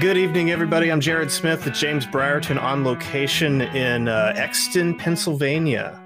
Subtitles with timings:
[0.00, 0.92] good evening, everybody.
[0.92, 5.98] I'm Jared Smith at James Brierton on location in uh, Exton, Pennsylvania.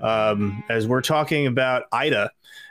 [0.00, 2.30] Um, as we're talking about Ida,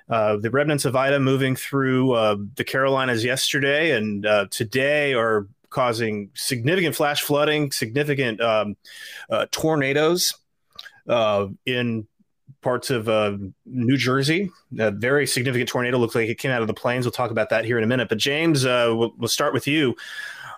[0.09, 5.47] uh, the remnants of Ida moving through uh, the Carolinas yesterday and uh, today are
[5.69, 8.75] causing significant flash flooding, significant um,
[9.29, 10.33] uh, tornadoes
[11.07, 12.07] uh, in
[12.63, 14.49] parts of uh, New Jersey.
[14.79, 17.05] A very significant tornado looks like it came out of the plains.
[17.05, 18.09] We'll talk about that here in a minute.
[18.09, 19.95] But James, uh, we'll, we'll, start with you.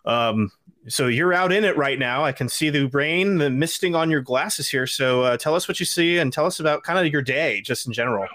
[0.06, 0.52] Um,
[0.88, 2.24] so you're out in it right now.
[2.24, 4.86] I can see the rain, the misting on your glasses here.
[4.86, 7.62] So uh, tell us what you see and tell us about kind of your day,
[7.62, 8.28] just in general.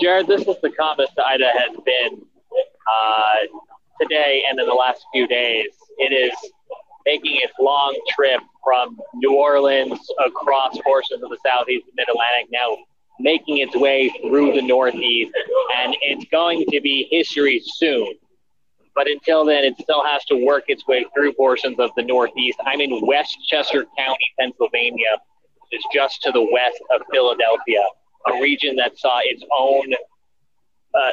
[0.00, 2.22] Jared, this is the calmest Ida has been
[2.92, 3.58] uh,
[4.00, 5.70] today and in the last few days.
[5.98, 6.32] It is
[7.06, 12.76] making its long trip from New Orleans across portions of the southeast mid Atlantic, now
[13.20, 15.32] making its way through the northeast,
[15.76, 18.14] and it's going to be history soon.
[18.94, 22.58] But until then, it still has to work its way through portions of the northeast.
[22.64, 25.18] I'm in Westchester County, Pennsylvania,
[25.60, 27.82] which is just to the west of Philadelphia,
[28.26, 29.94] a region that saw its own
[30.94, 31.10] uh,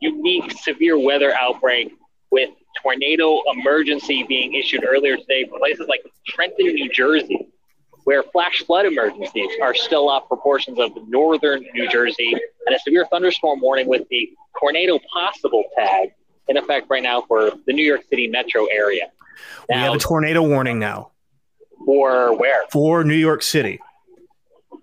[0.00, 1.92] unique severe weather outbreak
[2.30, 2.50] with
[2.82, 7.48] tornado emergency being issued earlier today for places like Trenton, New Jersey,
[8.04, 12.32] where flash flood emergencies are still up for portions of northern New Jersey,
[12.66, 16.10] and a severe thunderstorm warning with the tornado possible tag
[16.48, 19.10] in effect right now for the New York City metro area.
[19.68, 21.10] Now, we have a tornado warning now.
[21.84, 22.62] For where?
[22.70, 23.80] For New York City.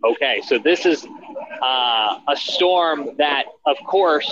[0.03, 1.05] Okay, so this is
[1.61, 4.31] uh, a storm that, of course,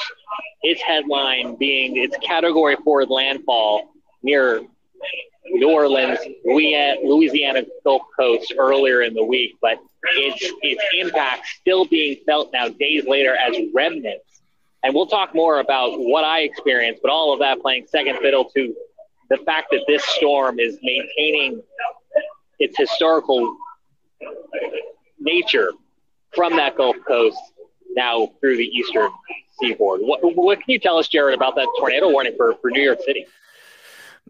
[0.64, 4.62] its headline being its category four landfall near
[5.46, 9.80] New Orleans, Louisiana Gulf Coast earlier in the week, but
[10.16, 14.26] its its impact still being felt now days later as remnants.
[14.84, 18.46] And we'll talk more about what I experienced, but all of that playing second fiddle
[18.56, 18.74] to
[19.30, 21.62] the fact that this storm is maintaining
[22.60, 23.58] its historical
[25.20, 25.72] nature
[26.34, 27.38] from that Gulf Coast
[27.96, 29.10] now through the eastern
[29.60, 30.02] seaboard.
[30.02, 33.00] What, what can you tell us, Jared, about that tornado warning for, for New York
[33.06, 33.26] City?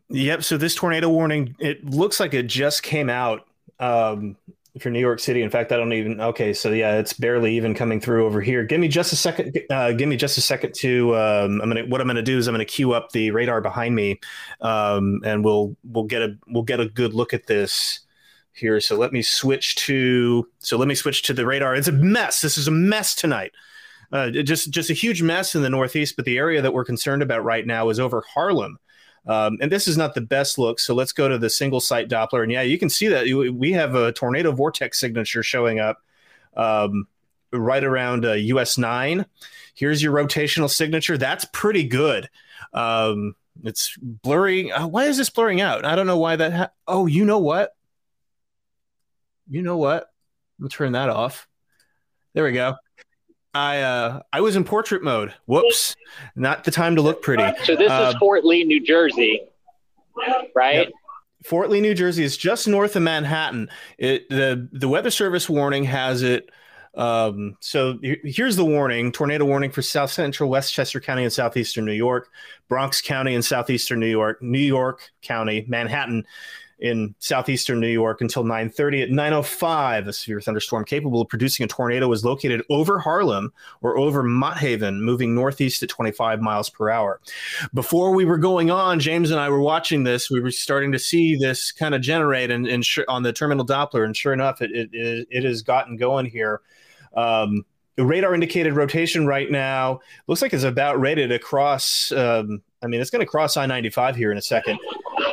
[0.10, 0.44] Yep.
[0.44, 3.48] So this tornado warning, it looks like it just came out
[3.80, 4.36] um,
[4.80, 5.42] for New York City.
[5.42, 6.22] In fact, I don't even.
[6.22, 8.64] Okay, so yeah, it's barely even coming through over here.
[8.64, 9.58] Give me just a second.
[9.70, 11.16] Uh, give me just a second to.
[11.16, 11.86] Um, I'm gonna.
[11.86, 14.20] What I'm gonna do is I'm gonna queue up the radar behind me,
[14.62, 18.02] um, and we'll we'll get a we'll get a good look at this
[18.52, 18.80] here.
[18.80, 20.48] So let me switch to.
[20.60, 21.76] So let me switch to the radar.
[21.76, 22.42] It's a mess.
[22.42, 23.52] This is a mess tonight.
[24.12, 26.16] Uh, just just a huge mess in the Northeast.
[26.16, 28.80] But the area that we're concerned about right now is over Harlem.
[29.30, 30.80] Um, and this is not the best look.
[30.80, 32.42] So let's go to the single site Doppler.
[32.42, 33.26] And yeah, you can see that
[33.56, 36.02] we have a tornado vortex signature showing up
[36.58, 37.08] um,
[37.54, 39.24] right around uh, US 9.
[39.76, 41.16] Here's your rotational signature.
[41.16, 42.28] That's pretty good.
[42.74, 44.72] Um, it's blurry.
[44.72, 45.86] Uh, why is this blurring out?
[45.86, 46.54] I don't know why that.
[46.54, 47.76] Ha- oh, you know what?
[49.48, 50.08] You know what?
[50.60, 51.48] We'll turn that off.
[52.34, 52.78] There we go.
[53.54, 55.34] I uh I was in portrait mode.
[55.46, 55.96] Whoops.
[56.36, 57.44] Not the time to look pretty.
[57.64, 59.42] So this uh, is Fort Lee, New Jersey.
[60.56, 60.88] Right?
[60.88, 60.92] Yep.
[61.46, 63.70] Fort Lee, New Jersey is just north of Manhattan.
[63.98, 66.50] It the the weather service warning has it
[66.96, 71.94] um, so here's the warning tornado warning for south central Westchester County and southeastern New
[71.94, 72.30] York,
[72.68, 76.26] Bronx County and southeastern New York, New York County, Manhattan,
[76.80, 80.08] in southeastern New York until 9:30 at 9:05.
[80.08, 83.52] A severe thunderstorm capable of producing a tornado was located over Harlem
[83.82, 87.20] or over Mott Haven, moving northeast at 25 miles per hour.
[87.74, 90.30] Before we were going on, James and I were watching this.
[90.30, 93.66] We were starting to see this kind of generate and, and sh- on the terminal
[93.66, 96.62] Doppler, and sure enough, it it, it, has gotten going here.
[97.16, 97.66] Um,
[97.96, 101.40] the radar indicated rotation right now looks like it's about ready to.
[102.16, 104.80] Um, I mean, it's going to cross I 95 here in a second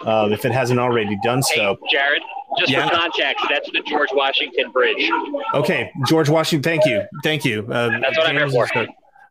[0.04, 1.78] uh, if it hasn't already done so.
[1.82, 2.22] Hey, Jared,
[2.58, 2.88] just yeah.
[2.88, 5.10] for context, that's the George Washington Bridge.
[5.54, 6.62] Okay, George Washington.
[6.62, 7.60] Thank you, thank you.
[7.70, 8.87] Uh, that's what James I'm here for.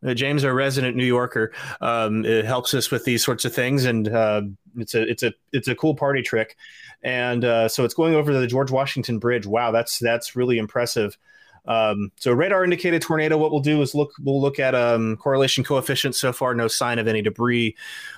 [0.05, 1.51] Uh, James, our resident New Yorker,
[1.81, 4.43] um, it helps us with these sorts of things, and uh,
[4.77, 6.55] it's a it's a it's a cool party trick.
[7.03, 9.45] And uh, so it's going over the George Washington Bridge.
[9.45, 11.17] Wow, that's that's really impressive.
[11.67, 13.37] Um, so radar indicated tornado.
[13.37, 14.11] What we'll do is look.
[14.23, 16.15] We'll look at um, correlation coefficient.
[16.15, 17.75] So far, no sign of any debris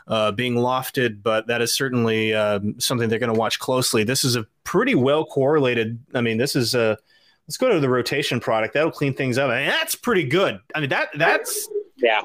[0.07, 4.03] uh, being lofted, but that is certainly uh, something they're going to watch closely.
[4.03, 5.99] This is a pretty well correlated.
[6.13, 6.97] I mean, this is a.
[7.47, 8.73] Let's go to the rotation product.
[8.73, 9.49] That'll clean things up.
[9.49, 10.59] I mean, that's pretty good.
[10.75, 12.21] I mean, that that's yeah.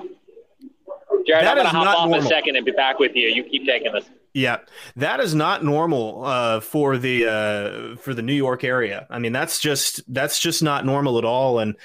[1.26, 2.26] Jared, that I'm going to hop off normal.
[2.26, 3.28] a second and be back with you.
[3.28, 4.04] You keep taking this.
[4.34, 4.58] Yeah,
[4.96, 9.06] that is not normal uh, for the uh, for the New York area.
[9.10, 11.58] I mean, that's just that's just not normal at all.
[11.58, 11.76] And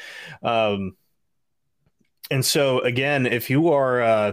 [0.42, 0.96] um,
[2.30, 4.32] and so again, if you are uh,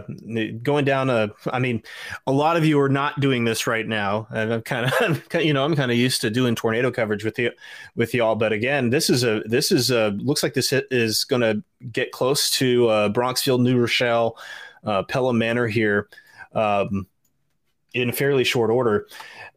[0.63, 1.81] going down a, I mean,
[2.27, 5.53] a lot of you are not doing this right now, and I'm kind of, you
[5.53, 7.51] know, I'm kind of used to doing tornado coverage with you,
[7.95, 8.35] with y'all.
[8.35, 12.11] But again, this is a, this is a, looks like this is going to get
[12.11, 14.37] close to uh, Bronxville, New Rochelle,
[14.83, 16.09] uh, Pelham Manor here,
[16.53, 17.07] um,
[17.95, 19.07] in fairly short order.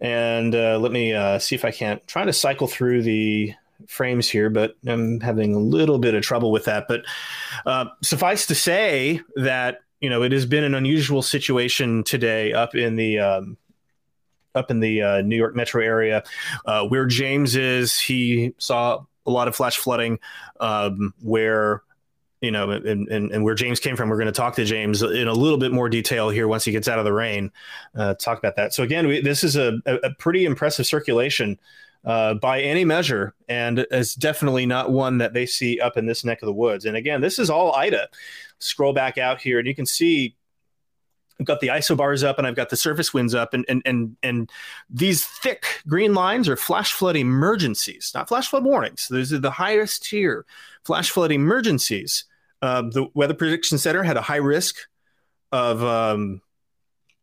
[0.00, 3.52] And uh, let me uh, see if I can't try to cycle through the
[3.88, 6.86] frames here, but I'm having a little bit of trouble with that.
[6.88, 7.04] But
[7.66, 12.76] uh, suffice to say that you know it has been an unusual situation today up
[12.76, 13.56] in the um,
[14.54, 16.22] up in the uh, New York metro area
[16.64, 17.98] uh, where James is.
[17.98, 20.20] He saw a lot of flash flooding
[20.60, 21.82] um, where
[22.40, 24.08] you know, and, and, and, where James came from.
[24.08, 26.72] We're going to talk to James in a little bit more detail here once he
[26.72, 27.50] gets out of the rain.
[27.96, 28.72] Uh, talk about that.
[28.72, 31.58] So again, we, this is a, a, pretty impressive circulation
[32.04, 36.24] uh, by any measure, and it's definitely not one that they see up in this
[36.24, 36.84] neck of the woods.
[36.84, 38.08] And again, this is all Ida.
[38.60, 40.36] Scroll back out here, and you can see
[41.40, 44.16] I've got the isobars up and I've got the surface winds up, and and and
[44.22, 44.50] and
[44.90, 49.06] these thick green lines are flash flood emergencies, not flash flood warnings.
[49.08, 50.46] Those are the highest tier
[50.88, 52.24] flash flood emergencies.
[52.62, 54.74] Uh, the Weather Prediction Center had a high risk
[55.52, 56.40] of um,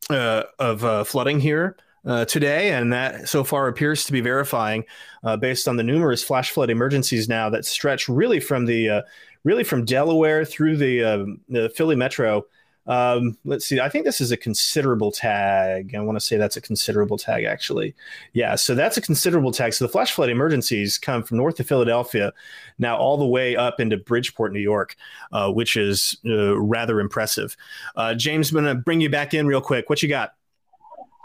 [0.07, 1.75] uh, of uh, flooding here
[2.05, 4.83] uh, today, and that so far appears to be verifying
[5.23, 9.03] uh, based on the numerous flash flood emergencies now that stretch really from the
[9.43, 12.45] really from Delaware through the, um, the Philly metro.
[12.87, 13.79] Um, let's see.
[13.79, 15.95] I think this is a considerable tag.
[15.95, 17.95] I want to say that's a considerable tag, actually.
[18.33, 19.73] Yeah, so that's a considerable tag.
[19.73, 22.31] So the flash flood emergencies come from north of Philadelphia,
[22.77, 24.95] now all the way up into Bridgeport, New York,
[25.31, 27.57] uh, which is uh, rather impressive.
[27.95, 29.89] Uh, James, I'm going to bring you back in real quick.
[29.89, 30.35] What you got?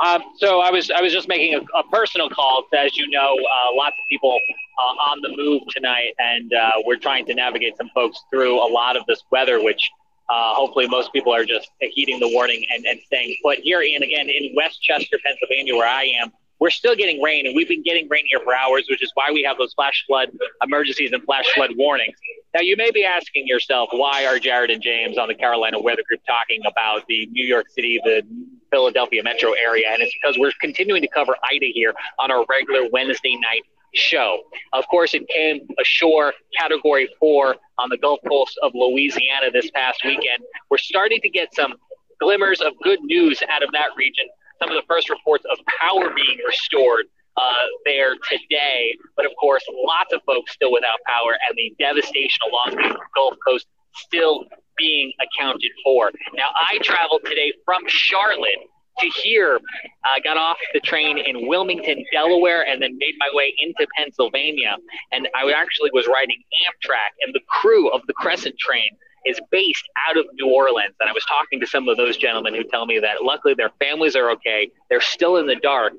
[0.02, 2.64] Um, so I was I was just making a, a personal call.
[2.74, 4.38] As you know, uh, lots of people
[4.82, 8.68] uh, on the move tonight, and uh, we're trying to navigate some folks through a
[8.72, 9.90] lot of this weather, which
[10.30, 13.58] uh, hopefully most people are just heeding the warning and, and staying put.
[13.58, 17.68] Here, and again in Westchester, Pennsylvania, where I am, we're still getting rain, and we've
[17.68, 20.28] been getting rain here for hours, which is why we have those flash flood
[20.62, 22.16] emergencies and flash flood warnings.
[22.54, 26.02] Now, you may be asking yourself, why are Jared and James on the Carolina Weather
[26.06, 28.22] Group talking about the New York City, the
[28.70, 29.88] Philadelphia metro area.
[29.90, 33.62] And it's because we're continuing to cover Ida here on our regular Wednesday night
[33.94, 34.40] show.
[34.72, 40.00] Of course, it came ashore category four on the Gulf Coast of Louisiana this past
[40.04, 40.42] weekend.
[40.70, 41.74] We're starting to get some
[42.20, 44.26] glimmers of good news out of that region.
[44.60, 47.06] Some of the first reports of power being restored
[47.36, 47.52] uh,
[47.84, 48.94] there today.
[49.16, 53.34] But of course, lots of folks still without power and the devastation along the Gulf
[53.46, 54.44] Coast still
[54.76, 56.10] being accounted for.
[56.34, 58.68] Now, I traveled today from Charlotte
[59.00, 59.60] to here.
[60.04, 64.76] I got off the train in Wilmington, Delaware, and then made my way into Pennsylvania.
[65.12, 68.90] And I actually was riding Amtrak, and the crew of the Crescent train
[69.26, 70.94] is based out of New Orleans.
[70.98, 73.70] And I was talking to some of those gentlemen who tell me that luckily their
[73.78, 74.70] families are okay.
[74.88, 75.92] They're still in the dark.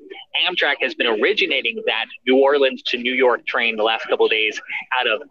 [0.48, 4.32] Amtrak has been originating that New Orleans to New York train the last couple of
[4.32, 4.60] days
[4.98, 5.22] out of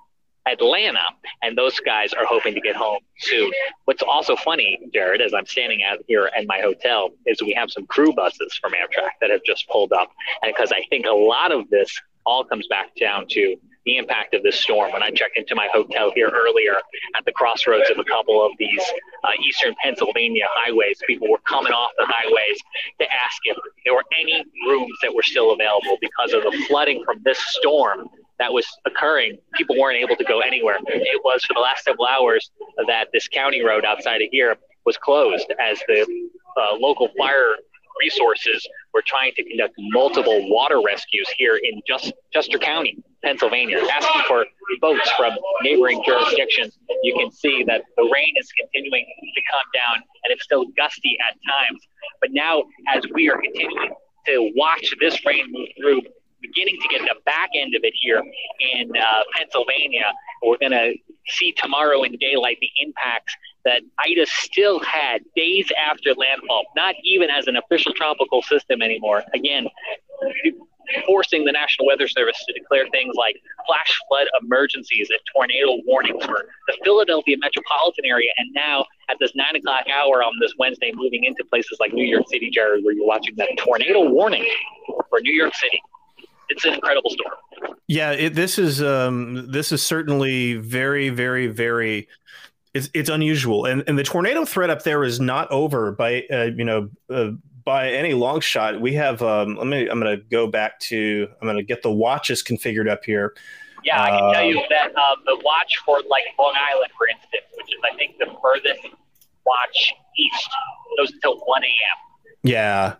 [0.48, 1.04] Atlanta,
[1.44, 3.52] and those guys are hoping to get home soon.
[3.86, 7.70] What's also funny, Jared, as I'm standing out here at my hotel, is we have
[7.70, 10.10] some crew buses from Amtrak that have just pulled up,
[10.42, 11.92] and because I think a lot of this
[12.26, 13.56] all comes back down to
[13.86, 14.92] the impact of this storm.
[14.92, 16.76] When I checked into my hotel here earlier
[17.18, 18.84] at the crossroads of a couple of these
[19.24, 22.60] uh, eastern Pennsylvania highways, people were coming off the highways
[23.00, 27.04] to ask if there were any rooms that were still available because of the flooding
[27.06, 28.08] from this storm
[28.42, 30.78] that was occurring, people weren't able to go anywhere.
[30.88, 32.50] It was for the last several hours
[32.88, 36.02] that this county road outside of here was closed as the
[36.58, 37.56] uh, local fire
[38.00, 44.24] resources were trying to conduct multiple water rescues here in just Chester County, Pennsylvania, asking
[44.28, 44.44] for
[44.80, 46.80] boats from neighboring jurisdictions.
[47.04, 51.16] You can see that the rain is continuing to come down and it's still gusty
[51.30, 51.88] at times.
[52.20, 53.92] But now, as we are continuing
[54.26, 56.02] to watch this rain move through
[56.42, 58.22] beginning to get the back end of it here
[58.74, 60.12] in uh, Pennsylvania.
[60.44, 60.94] We're going to
[61.28, 67.30] see tomorrow in daylight the impacts that Ida still had days after landfall, not even
[67.30, 69.24] as an official tropical system anymore.
[69.34, 69.68] Again,
[71.06, 73.36] forcing the National Weather Service to declare things like
[73.68, 78.32] flash flood emergencies and tornado warnings for the Philadelphia metropolitan area.
[78.38, 82.06] And now, at this nine o'clock hour on this Wednesday, moving into places like New
[82.06, 84.46] York City, Jared, where you're watching that tornado warning
[85.10, 85.82] for New York City
[86.52, 87.36] it's an incredible story.
[87.88, 92.08] Yeah, it, this is um, this is certainly very, very, very.
[92.74, 96.50] It's, it's unusual, and and the tornado threat up there is not over by uh,
[96.56, 97.32] you know uh,
[97.66, 98.80] by any long shot.
[98.80, 101.84] We have um, let me I'm going to go back to I'm going to get
[101.84, 103.34] the watches configured up here.
[103.84, 107.08] Yeah, I can uh, tell you that um, the watch for like Long Island, for
[107.08, 108.88] instance, which is I think the furthest
[109.46, 110.50] watch east,
[110.98, 112.38] goes until one a.m.
[112.44, 112.96] Yeah,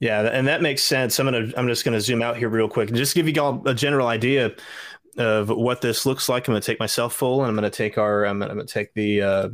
[0.00, 1.18] yeah, and that makes sense.
[1.18, 3.62] I'm gonna I'm just gonna zoom out here real quick and just give you all
[3.66, 4.54] a general idea
[5.16, 6.46] of what this looks like.
[6.46, 8.92] I'm gonna take myself full, and I'm gonna take our I'm gonna, I'm gonna take
[8.94, 9.48] the uh,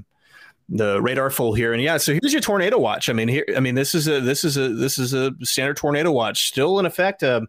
[0.69, 1.73] the radar full here.
[1.73, 3.09] And yeah, so here's your tornado watch.
[3.09, 5.77] I mean, here I mean this is a this is a this is a standard
[5.77, 7.23] tornado watch still in effect.
[7.23, 7.49] Um,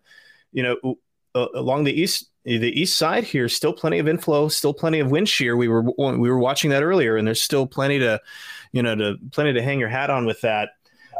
[0.51, 0.97] you know,
[1.33, 5.29] along the east the east side here, still plenty of inflow, still plenty of wind
[5.29, 5.55] shear.
[5.55, 8.21] We were we were watching that earlier, and there's still plenty to,
[8.71, 10.69] you know, to plenty to hang your hat on with that.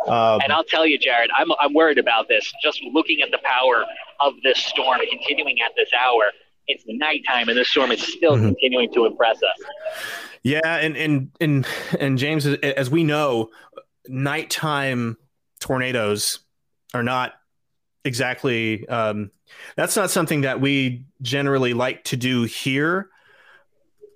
[0.07, 2.51] Um, and I'll tell you, Jared, I'm, I'm worried about this.
[2.61, 3.85] Just looking at the power
[4.19, 6.31] of this storm continuing at this hour,
[6.67, 8.47] it's nighttime, and this storm is still mm-hmm.
[8.47, 9.65] continuing to impress us.
[10.43, 11.65] Yeah, and and and
[11.99, 13.49] and James, as we know,
[14.07, 15.17] nighttime
[15.59, 16.39] tornadoes
[16.93, 17.33] are not
[18.03, 18.87] exactly.
[18.87, 19.31] Um,
[19.77, 23.09] that's not something that we generally like to do here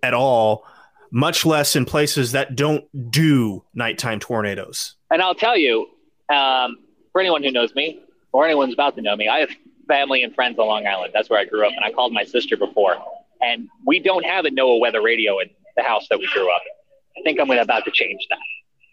[0.04, 0.66] at all
[1.12, 4.97] much less in places that don't do nighttime tornadoes.
[5.12, 5.88] And I'll tell you,
[6.30, 6.78] um,
[7.12, 9.50] for anyone who knows me or anyone's about to know me, I have
[9.88, 11.12] family and friends on Long Island.
[11.14, 12.96] That's where I grew up, and I called my sister before.
[13.42, 16.62] And we don't have a NOAA weather radio in the house that we grew up
[16.66, 17.22] in.
[17.22, 18.40] I think I'm about to change that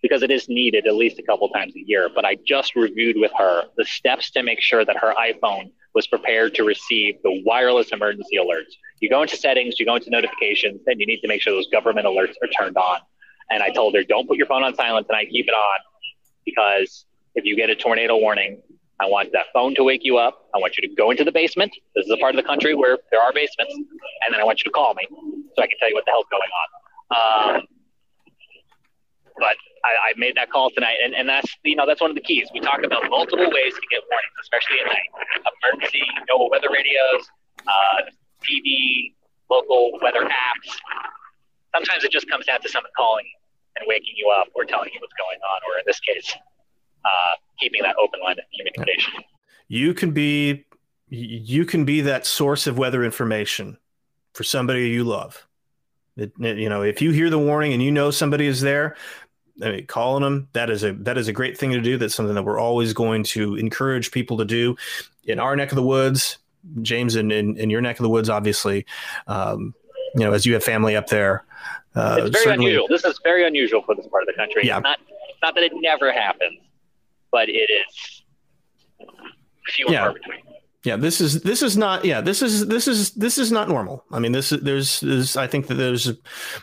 [0.02, 2.08] because it is needed at least a couple times a year.
[2.14, 6.06] But I just reviewed with her the steps to make sure that her iPhone was
[6.06, 8.72] prepared to receive the wireless emergency alerts.
[9.00, 11.68] You go into settings, you go into notifications, and you need to make sure those
[11.68, 12.98] government alerts are turned on.
[13.50, 15.78] And I told her, don't put your phone on silent tonight, keep it on,
[16.44, 18.62] because if you get a tornado warning,
[19.00, 20.46] I want that phone to wake you up.
[20.54, 21.72] I want you to go into the basement.
[21.96, 23.74] This is a part of the country where there are basements.
[23.74, 26.12] And then I want you to call me so I can tell you what the
[26.12, 26.68] hell's going on.
[27.14, 27.62] Um,
[29.36, 32.16] but I, I, made that call tonight, and, and that's you know that's one of
[32.16, 32.48] the keys.
[32.54, 35.10] We talk about multiple ways to get warnings, especially at night.
[35.74, 37.28] Emergency, NOAA weather radios,
[37.66, 38.08] uh,
[38.46, 39.12] TV,
[39.50, 40.70] local weather apps.
[41.74, 43.26] Sometimes it just comes down to someone calling
[43.76, 46.34] and waking you up, or telling you what's going on, or in this case,
[47.04, 49.12] uh, keeping that open line of communication.
[49.68, 50.64] You can be
[51.08, 53.78] you can be that source of weather information
[54.32, 55.46] for somebody you love.
[56.16, 58.96] It, it, you know, if you hear the warning and you know somebody is there,
[59.62, 61.96] I mean, calling them that is a that is a great thing to do.
[61.96, 64.76] That's something that we're always going to encourage people to do
[65.24, 66.38] in our neck of the woods.
[66.82, 68.86] James, in in, in your neck of the woods, obviously,
[69.26, 69.74] um,
[70.14, 71.44] you know, as you have family up there.
[71.94, 72.86] Uh, it's very unusual.
[72.88, 74.66] This is very unusual for this part of the country.
[74.66, 74.80] Yeah.
[74.80, 74.98] not
[75.42, 76.58] not that it never happens,
[77.30, 78.22] but it is
[79.66, 80.40] few and far between.
[80.84, 84.04] Yeah this is this is not yeah this is this is this is not normal.
[84.10, 86.12] I mean this is there's, there's i think that there's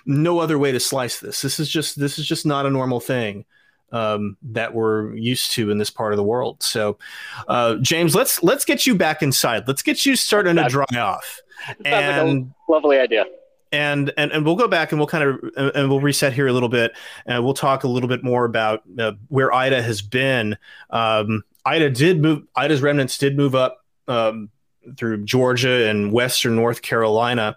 [0.06, 1.42] no other way to slice this.
[1.42, 3.46] This is just this is just not a normal thing
[3.92, 6.62] um, that we're used to in this part of the world.
[6.62, 7.00] So
[7.48, 9.68] uh, james let's let's get you back inside.
[9.68, 11.42] Let's get you starting to dry off.
[11.84, 13.26] And like lovely idea
[13.72, 16.54] and and and we'll go back and we'll kind of and we'll reset here a
[16.54, 16.94] little bit
[17.25, 20.58] and we'll talk a little bit more about uh, where ida has been
[20.90, 24.50] um, ida did move ida's remnants did move up um,
[24.98, 27.56] through Georgia and Western North Carolina.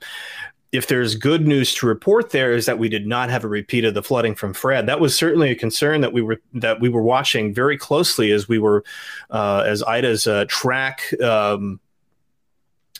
[0.73, 3.85] If there's good news to report, there is that we did not have a repeat
[3.85, 4.87] of the flooding from Fred.
[4.87, 8.49] That was certainly a concern that we were that we were watching very closely as
[8.49, 8.85] we were
[9.30, 11.78] uh, as Ida's uh, track um,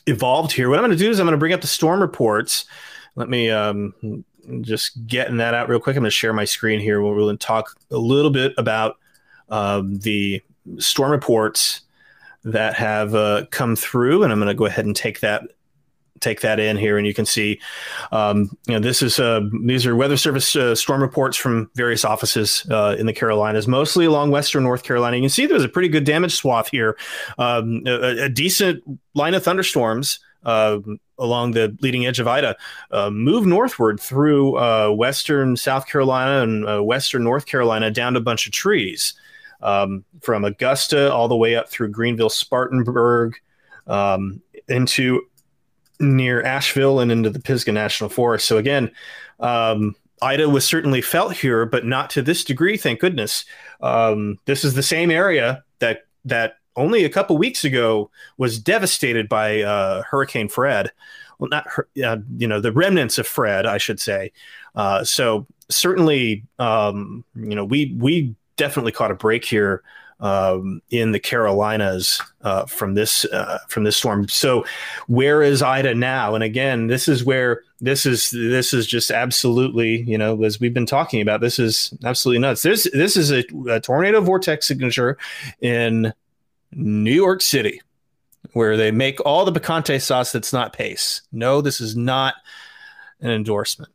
[0.07, 0.69] evolved here.
[0.69, 2.65] What I'm going to do is I'm going to bring up the storm reports.
[3.15, 3.93] Let me um,
[4.61, 5.95] just getting that out real quick.
[5.95, 7.01] I'm going to share my screen here.
[7.01, 8.97] We'll really talk a little bit about
[9.49, 10.41] um, the
[10.77, 11.81] storm reports
[12.43, 15.43] that have uh, come through, and I'm going to go ahead and take that
[16.21, 17.59] take that in here, and you can see,
[18.11, 22.05] um, you know, this is uh, these are Weather Service uh, storm reports from various
[22.05, 25.17] offices uh, in the Carolinas, mostly along Western North Carolina.
[25.17, 26.97] You can see there's a pretty good damage swath here,
[27.37, 30.19] um, a, a, decent line of thunderstorms.
[31.17, 32.57] Along the leading edge of Ida,
[32.91, 38.19] uh, move northward through uh, western South Carolina and uh, western North Carolina down to
[38.19, 39.13] a bunch of trees
[39.61, 43.35] um, from Augusta all the way up through Greenville, Spartanburg,
[43.87, 45.21] um, into
[45.99, 48.47] near Asheville and into the Pisgah National Forest.
[48.47, 48.91] So again,
[49.39, 52.77] um, Ida was certainly felt here, but not to this degree.
[52.77, 53.45] Thank goodness.
[53.81, 59.29] Um, this is the same area that that only a couple weeks ago was devastated
[59.29, 60.91] by uh, Hurricane Fred.
[61.39, 61.67] Well, not
[62.03, 64.31] uh, you know the remnants of Fred, I should say.
[64.75, 69.83] Uh, so certainly, um, you know, we we definitely caught a break here
[70.19, 74.27] um, in the Carolinas uh, from this uh, from this storm.
[74.27, 74.65] So,
[75.07, 76.35] where is Ida now?
[76.35, 80.73] And again, this is where this is this is just absolutely you know as we've
[80.73, 81.41] been talking about.
[81.41, 82.63] This is absolutely nuts.
[82.63, 85.17] This this is a, a tornado vortex signature
[85.61, 86.13] in
[86.71, 87.81] New York City.
[88.53, 91.21] where they make all the picante sauce that's not Pace.
[91.31, 92.35] No, this is not
[93.19, 93.91] an endorsement,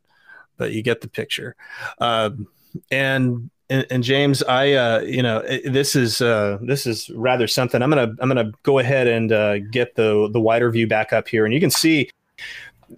[0.56, 1.56] but you get the picture.
[1.98, 2.46] Um,
[2.90, 7.82] and, and, and James, I uh, you know this is uh, this is rather something.
[7.82, 11.28] I'm gonna I'm gonna go ahead and uh, get the the wider view back up
[11.28, 12.10] here, and you can see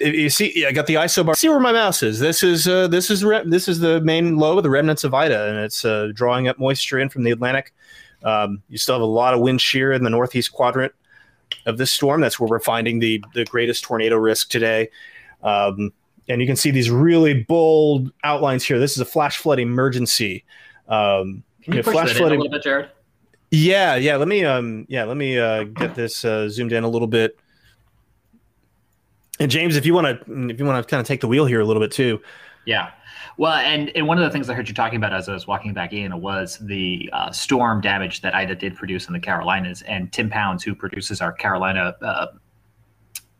[0.00, 1.36] you see, I got the isobar.
[1.36, 2.18] See where my mouse is.
[2.18, 5.48] This is uh, this is re- this is the main low, the remnants of Ida,
[5.48, 7.74] and it's uh, drawing up moisture in from the Atlantic.
[8.24, 10.92] Um, you still have a lot of wind shear in the northeast quadrant
[11.66, 12.20] of this storm.
[12.20, 14.90] That's where we're finding the the greatest tornado risk today.
[15.42, 15.92] Um,
[16.28, 18.78] and you can see these really bold outlines here.
[18.78, 20.44] This is a flash flood emergency.
[20.88, 22.90] Um, can you, you know, push flash that flood in a little bit, Jared?
[23.50, 24.16] Yeah, yeah.
[24.16, 27.38] Let me um, yeah, let me uh, get this uh, zoomed in a little bit.
[29.40, 31.46] And James, if you want to, if you want to kind of take the wheel
[31.46, 32.20] here a little bit too.
[32.64, 32.92] Yeah.
[33.38, 35.46] Well, and, and one of the things I heard you talking about as I was
[35.46, 39.82] walking back in was the uh, storm damage that Ida did produce in the Carolinas.
[39.82, 42.26] And Tim Pounds, who produces our Carolina uh,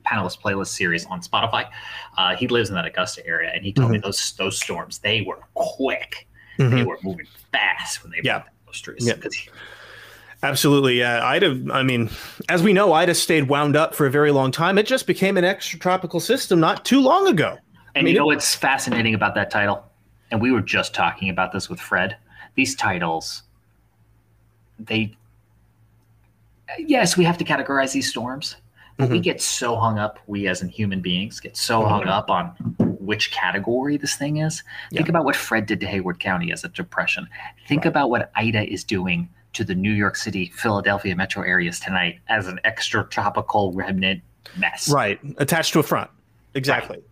[0.07, 1.69] panelist playlist series on Spotify,
[2.17, 3.93] uh, he lives in that Augusta area, and he told mm-hmm.
[3.93, 6.27] me those those storms they were quick.
[6.59, 6.77] Mm-hmm.
[6.77, 8.43] They were moving fast when they yeah.
[8.67, 9.07] those trees.
[9.07, 9.15] Yeah.
[10.45, 10.99] Absolutely.
[10.99, 11.25] Yeah.
[11.25, 12.11] Ida, I mean,
[12.49, 14.77] as we know, Ida stayed wound up for a very long time.
[14.77, 17.59] It just became an extratropical system not too long ago.
[17.95, 19.85] And I mean, you know what's fascinating about that title?
[20.31, 22.17] And we were just talking about this with Fred.
[22.55, 23.43] These titles,
[24.79, 25.15] they,
[26.79, 28.57] yes, we have to categorize these storms,
[28.97, 29.13] but mm-hmm.
[29.15, 31.91] we get so hung up, we as in human beings get so mm-hmm.
[31.91, 32.47] hung up on
[32.99, 34.63] which category this thing is.
[34.91, 34.99] Yeah.
[34.99, 37.29] Think about what Fred did to Haywood County as a depression.
[37.69, 37.91] Think right.
[37.91, 42.47] about what Ida is doing to the New York City, Philadelphia metro areas tonight as
[42.47, 44.23] an extra tropical remnant
[44.57, 44.89] mess.
[44.89, 45.21] Right.
[45.37, 46.11] Attached to a front.
[46.55, 46.97] Exactly.
[46.97, 47.07] Right.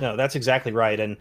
[0.00, 0.98] No, that's exactly right.
[0.98, 1.16] And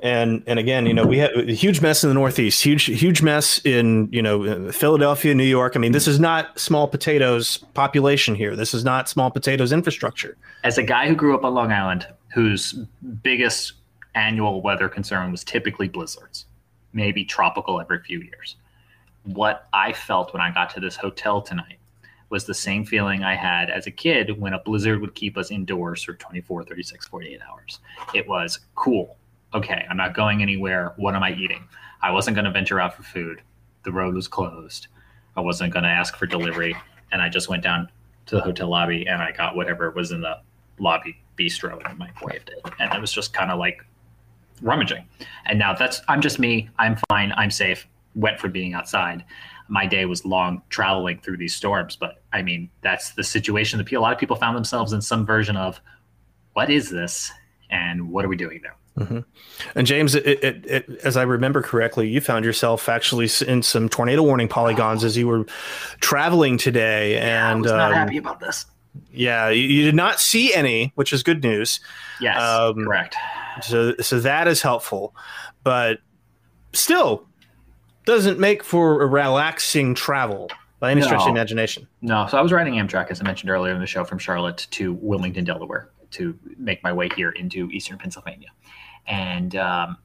[0.00, 3.22] and and again, you know, we had a huge mess in the Northeast, huge huge
[3.22, 5.76] mess in you know Philadelphia, New York.
[5.76, 8.56] I mean, this is not small potatoes population here.
[8.56, 10.36] This is not small potatoes infrastructure.
[10.64, 12.72] As a guy who grew up on Long Island, whose
[13.22, 13.74] biggest
[14.14, 16.46] annual weather concern was typically blizzards,
[16.92, 18.56] maybe tropical every few years
[19.26, 21.78] what I felt when I got to this hotel tonight
[22.28, 25.50] was the same feeling I had as a kid when a blizzard would keep us
[25.50, 27.80] indoors for 24, 36, 48 hours.
[28.14, 29.16] It was cool.
[29.54, 30.92] Okay, I'm not going anywhere.
[30.96, 31.64] What am I eating?
[32.02, 33.42] I wasn't going to venture out for food.
[33.84, 34.88] The road was closed.
[35.36, 36.76] I wasn't going to ask for delivery.
[37.12, 37.88] And I just went down
[38.26, 40.40] to the hotel lobby and I got whatever was in the
[40.78, 42.60] lobby bistro and microwaved it.
[42.80, 43.84] And it was just kind of like
[44.62, 45.06] rummaging.
[45.44, 46.68] And now that's, I'm just me.
[46.78, 47.32] I'm fine.
[47.36, 47.86] I'm safe
[48.16, 49.24] wet for being outside.
[49.68, 53.92] My day was long traveling through these storms, but I mean, that's the situation that
[53.92, 55.80] a lot of people found themselves in some version of
[56.52, 57.30] what is this
[57.70, 58.76] and what are we doing there?
[58.98, 59.18] Mm-hmm.
[59.74, 63.88] And James, it, it, it, as I remember correctly, you found yourself actually in some
[63.88, 65.44] tornado warning polygons as you were
[66.00, 67.14] traveling today.
[67.14, 68.64] Yeah, and I was not um, happy about this.
[69.12, 71.80] Yeah, you, you, did not see any, which is good news.
[72.20, 73.16] Yes, um, correct.
[73.62, 75.14] So, so that is helpful,
[75.62, 75.98] but
[76.72, 77.26] still,
[78.06, 81.06] doesn't make for a relaxing travel by any no.
[81.08, 81.86] stretch of imagination.
[82.00, 82.26] No.
[82.30, 84.94] So I was riding Amtrak, as I mentioned earlier in the show, from Charlotte to
[84.94, 88.48] Wilmington, Delaware, to make my way here into Eastern Pennsylvania,
[89.06, 89.98] and um,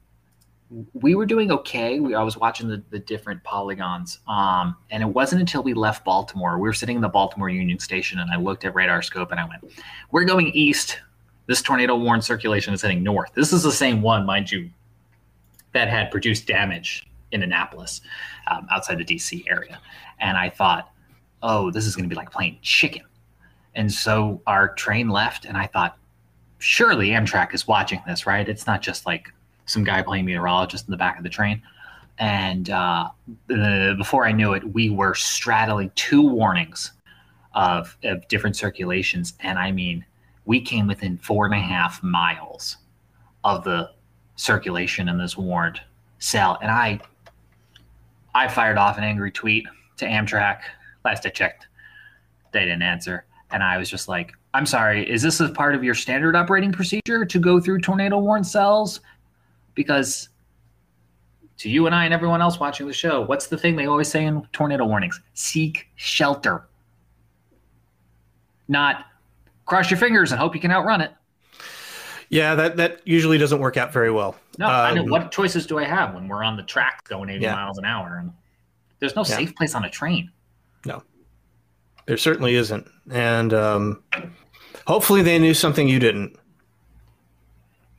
[0.94, 2.00] we were doing okay.
[2.00, 6.04] We, I was watching the, the different polygons, um, and it wasn't until we left
[6.04, 6.58] Baltimore.
[6.58, 9.44] We were sitting in the Baltimore Union Station, and I looked at RadarScope, and I
[9.44, 9.72] went,
[10.10, 10.98] "We're going east.
[11.46, 13.32] This tornado warned circulation is heading north.
[13.34, 14.70] This is the same one, mind you,
[15.72, 18.00] that had produced damage in Annapolis,
[18.50, 19.80] um, outside the DC area.
[20.20, 20.90] And I thought,
[21.42, 23.02] oh, this is going to be like playing chicken.
[23.74, 25.98] And so our train left, and I thought,
[26.58, 28.48] surely Amtrak is watching this, right?
[28.48, 29.32] It's not just like
[29.66, 31.62] some guy playing meteorologist in the back of the train.
[32.18, 33.08] And uh,
[33.48, 36.92] before I knew it, we were straddling two warnings
[37.54, 39.34] of, of different circulations.
[39.40, 40.04] And I mean,
[40.44, 42.76] we came within four and a half miles
[43.44, 43.90] of the
[44.36, 45.80] circulation in this warned
[46.18, 46.58] cell.
[46.60, 47.00] And I
[48.34, 49.66] I fired off an angry tweet
[49.98, 50.60] to Amtrak.
[51.04, 51.66] Last I checked,
[52.52, 53.24] they didn't answer.
[53.50, 56.72] And I was just like, I'm sorry, is this a part of your standard operating
[56.72, 59.00] procedure to go through tornado warned cells?
[59.74, 60.28] Because
[61.58, 64.08] to you and I and everyone else watching the show, what's the thing they always
[64.08, 65.20] say in tornado warnings?
[65.34, 66.66] Seek shelter.
[68.68, 69.06] Not
[69.66, 71.12] cross your fingers and hope you can outrun it.
[72.32, 74.36] Yeah, that that usually doesn't work out very well.
[74.58, 75.02] No, um, I know.
[75.02, 77.54] Um, what choices do I have when we're on the track going 80 yeah.
[77.54, 78.32] miles an hour and
[79.00, 79.36] there's no yeah.
[79.36, 80.30] safe place on a train?
[80.86, 81.02] No,
[82.06, 82.88] there certainly isn't.
[83.10, 84.02] And um,
[84.86, 86.34] hopefully they knew something you didn't.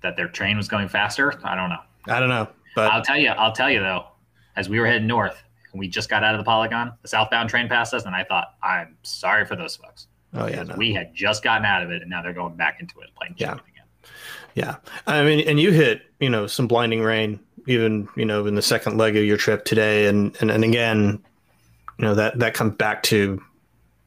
[0.02, 1.40] That their train was going faster.
[1.44, 1.82] I don't know.
[2.08, 3.30] I don't know, but I'll tell you.
[3.30, 4.08] I'll tell you though.
[4.56, 6.94] As we were heading north, and we just got out of the polygon.
[7.04, 10.08] The southbound train passed us, and I thought, I'm sorry for those folks.
[10.34, 10.76] Oh yeah, no.
[10.76, 13.36] we had just gotten out of it, and now they're going back into it playing
[13.38, 13.60] Yeah.
[14.56, 14.76] Yeah,
[15.08, 18.62] I mean, and you hit you know some blinding rain even you know in the
[18.62, 21.24] second leg of your trip today, and and, and again,
[21.98, 23.42] you know that that comes back to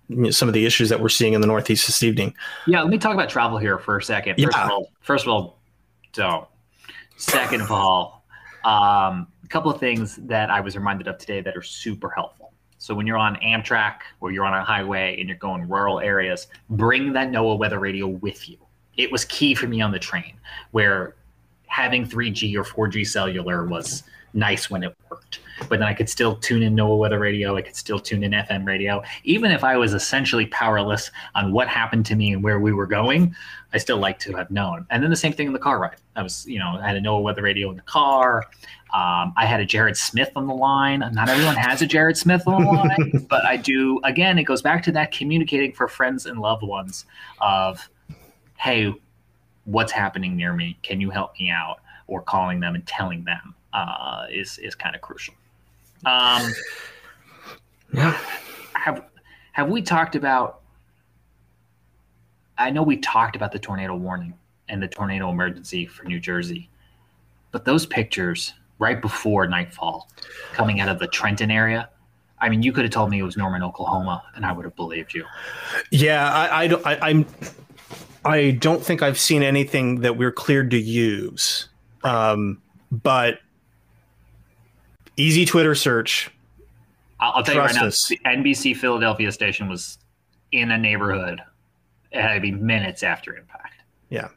[0.09, 2.35] you know, some of the issues that we're seeing in the Northeast this evening.
[2.67, 4.37] Yeah, let me talk about travel here for a second.
[4.37, 4.65] First Yeah.
[4.65, 5.59] of all, first of all,
[6.13, 6.47] don't.
[7.17, 8.25] Second of all,
[8.65, 12.53] um, a couple of things that I was reminded of today that are super helpful.
[12.79, 16.47] So when you're on Amtrak or you're on a highway and you're going rural areas,
[16.69, 18.59] bring that NOAA weather radio with you.
[18.97, 20.35] It was key for me on the train,
[20.71, 21.15] where
[21.67, 24.03] having 3G or 4G cellular was
[24.37, 25.41] nice when it worked.
[25.69, 27.57] But then I could still tune in NOAA weather radio.
[27.57, 29.03] I could still tune in FM radio.
[29.25, 32.87] Even if I was essentially powerless on what happened to me and where we were
[32.87, 33.35] going,
[33.73, 34.87] I still like to have known.
[34.91, 35.97] And then the same thing in the car ride.
[36.15, 38.45] I was, you know, I had a NOAA weather radio in the car.
[38.95, 41.01] Um, I had a Jared Smith on the line.
[41.13, 44.01] Not everyone has a Jared Smith on the line, but I do.
[44.05, 47.07] Again, it goes back to that communicating for friends and loved ones
[47.41, 47.89] of,
[48.59, 48.93] hey,
[49.65, 50.79] what's happening near me?
[50.83, 51.77] Can you help me out?
[52.09, 55.35] Or calling them and telling them uh, is is kind of crucial.
[56.05, 56.53] Um,
[57.93, 58.19] Yeah,
[58.75, 59.05] have
[59.53, 60.61] have we talked about?
[62.59, 64.35] I know we talked about the tornado warning
[64.69, 66.69] and the tornado emergency for New Jersey,
[67.53, 70.09] but those pictures right before nightfall,
[70.53, 71.89] coming out of the Trenton area.
[72.39, 74.77] I mean, you could have told me it was Norman, Oklahoma, and I would have
[74.77, 75.25] believed you.
[75.91, 76.31] yeah.
[76.31, 76.87] I, I don't.
[76.87, 77.27] I, I'm.
[78.27, 81.69] I don't think I've seen anything that we're cleared to use.
[82.05, 82.61] Um,
[82.91, 83.41] but
[85.17, 86.31] easy Twitter search.
[87.21, 88.09] I'll, I'll tell you right now, us.
[88.09, 89.99] the NBC Philadelphia station was
[90.53, 91.41] in a neighborhood.
[92.13, 93.83] It had to be minutes after impact.
[94.11, 94.29] Yeah.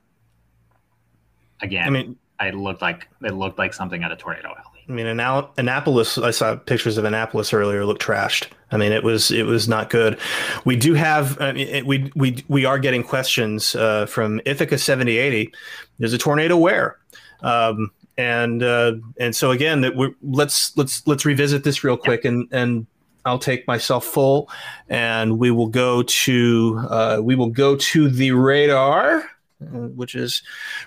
[1.61, 4.78] Again, I mean, it looked like it looked like something out of Tornado Alley.
[4.89, 6.17] I mean, Annapolis.
[6.17, 7.85] I saw pictures of Annapolis earlier.
[7.85, 8.47] Looked trashed.
[8.71, 10.17] I mean, it was it was not good.
[10.65, 11.39] We do have.
[11.39, 15.53] I mean, it, we we we are getting questions uh, from Ithaca seventy eighty.
[15.99, 16.97] There's a tornado where,
[17.41, 22.25] um, and uh, and so again, that we're let's let's let's revisit this real quick
[22.25, 22.87] and and.
[23.25, 24.49] I'll take myself full,
[24.87, 30.41] and we will go to uh, we will go to the radar, which is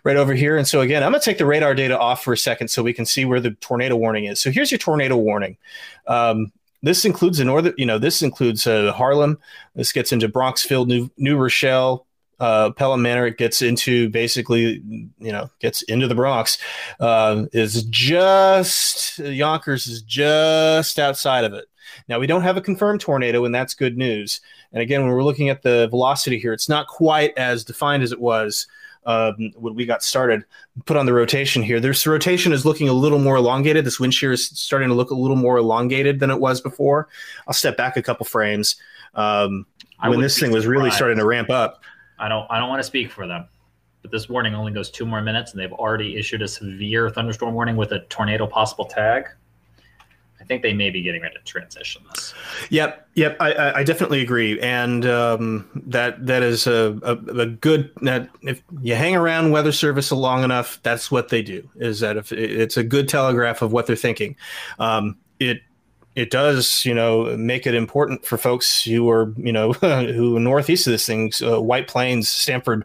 [0.05, 0.57] right over here.
[0.57, 2.83] And so again, I'm going to take the radar data off for a second so
[2.83, 4.41] we can see where the tornado warning is.
[4.41, 5.57] So here's your tornado warning.
[6.07, 9.39] Um, this includes the northern, you know, this includes uh, Harlem.
[9.75, 12.07] This gets into Bronxville, New, New Rochelle,
[12.41, 13.27] uh, Pelham Manor.
[13.27, 14.83] It gets into basically,
[15.19, 16.59] you know, gets into the Bronx.
[16.99, 21.67] Uh, is just Yonkers is just outside of it.
[22.09, 24.41] Now we don't have a confirmed tornado, and that's good news.
[24.73, 28.13] And again, when we're looking at the velocity here, it's not quite as defined as
[28.13, 28.67] it was
[29.05, 30.45] um, when we got started.
[30.85, 31.81] Put on the rotation here.
[31.81, 33.85] This rotation is looking a little more elongated.
[33.85, 37.09] This wind shear is starting to look a little more elongated than it was before.
[37.47, 38.77] I'll step back a couple frames.
[39.15, 39.67] Um,
[40.09, 41.83] when this thing was really starting to ramp up.
[42.19, 43.47] I don't I don't want to speak for them,
[44.03, 47.55] but this warning only goes two more minutes, and they've already issued a severe thunderstorm
[47.55, 49.27] warning with a tornado possible tag.
[50.43, 52.35] I think they may be getting ready to transition this.
[52.71, 57.47] Yep, yep, I, I, I definitely agree, and um, that that is a, a, a
[57.47, 57.91] good.
[58.03, 61.69] That if you hang around Weather Service long enough, that's what they do.
[61.77, 64.37] Is that if it's a good telegraph of what they're thinking.
[64.81, 65.61] Um, it
[66.17, 70.41] it does, you know, make it important for folks who are, you know, who are
[70.41, 72.85] northeast of this thing, uh, White Plains, Stamford.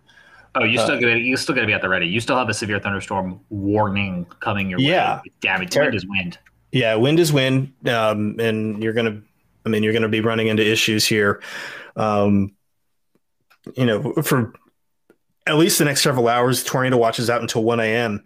[0.56, 2.08] Oh, you Uh, still gonna you still got to be at the ready.
[2.08, 5.17] You still have a severe thunderstorm warning coming your Yeah.
[5.17, 5.32] way.
[5.41, 5.72] Damage.
[5.72, 6.38] Ter- Wind is wind.
[6.71, 9.21] Yeah, wind is wind, um, and you're gonna.
[9.65, 11.41] I mean, you're gonna be running into issues here.
[11.95, 12.56] Um,
[13.75, 14.53] you know, for
[15.45, 18.23] at least the next several hours, tornado watches out until 1 a.m.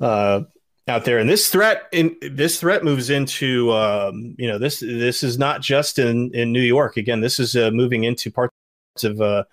[0.00, 0.42] Uh,
[0.86, 5.22] out there, and this threat in this threat moves into um, you know this this
[5.22, 6.96] is not just in in New York.
[6.96, 8.54] Again, this is uh, moving into parts
[9.02, 9.44] of uh,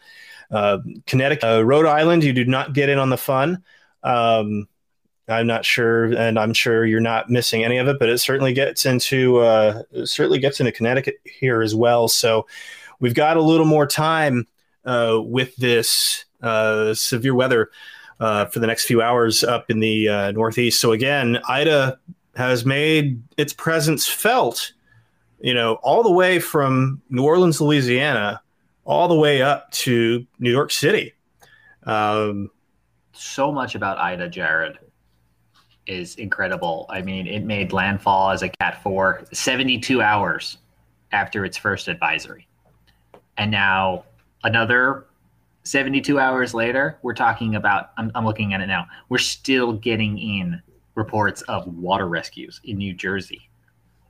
[0.51, 2.23] uh, Connecticut, uh, Rhode Island.
[2.23, 3.63] You do not get in on the fun.
[4.03, 4.67] Um,
[5.27, 8.53] I'm not sure, and I'm sure you're not missing any of it, but it certainly
[8.53, 12.07] gets into uh, certainly gets into Connecticut here as well.
[12.07, 12.45] So
[12.99, 14.45] we've got a little more time
[14.85, 17.71] uh, with this uh, severe weather
[18.19, 20.79] uh, for the next few hours up in the uh, Northeast.
[20.79, 21.97] So again, Ida
[22.35, 24.73] has made its presence felt,
[25.39, 28.41] you know, all the way from New Orleans, Louisiana,
[28.83, 31.13] all the way up to New York City.
[31.83, 32.51] Um,
[33.13, 34.77] So much about Ida, Jared,
[35.87, 36.85] is incredible.
[36.89, 40.57] I mean, it made landfall as a Cat 4 72 hours
[41.11, 42.47] after its first advisory.
[43.37, 44.03] And now
[44.43, 45.05] another
[45.63, 50.17] 72 hours later, we're talking about, I'm, I'm looking at it now, we're still getting
[50.17, 50.61] in
[50.95, 53.49] reports of water rescues in New Jersey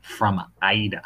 [0.01, 1.01] from Ida.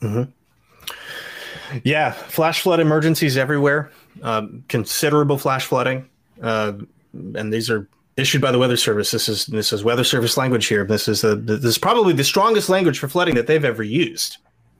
[0.00, 1.78] Mm-hmm.
[1.84, 3.90] Yeah, flash flood emergencies everywhere.
[4.22, 6.08] Um, considerable flash flooding,
[6.42, 6.72] uh,
[7.12, 9.10] and these are issued by the Weather Service.
[9.10, 10.84] This is this is Weather Service language here.
[10.84, 14.38] This is the this is probably the strongest language for flooding that they've ever used.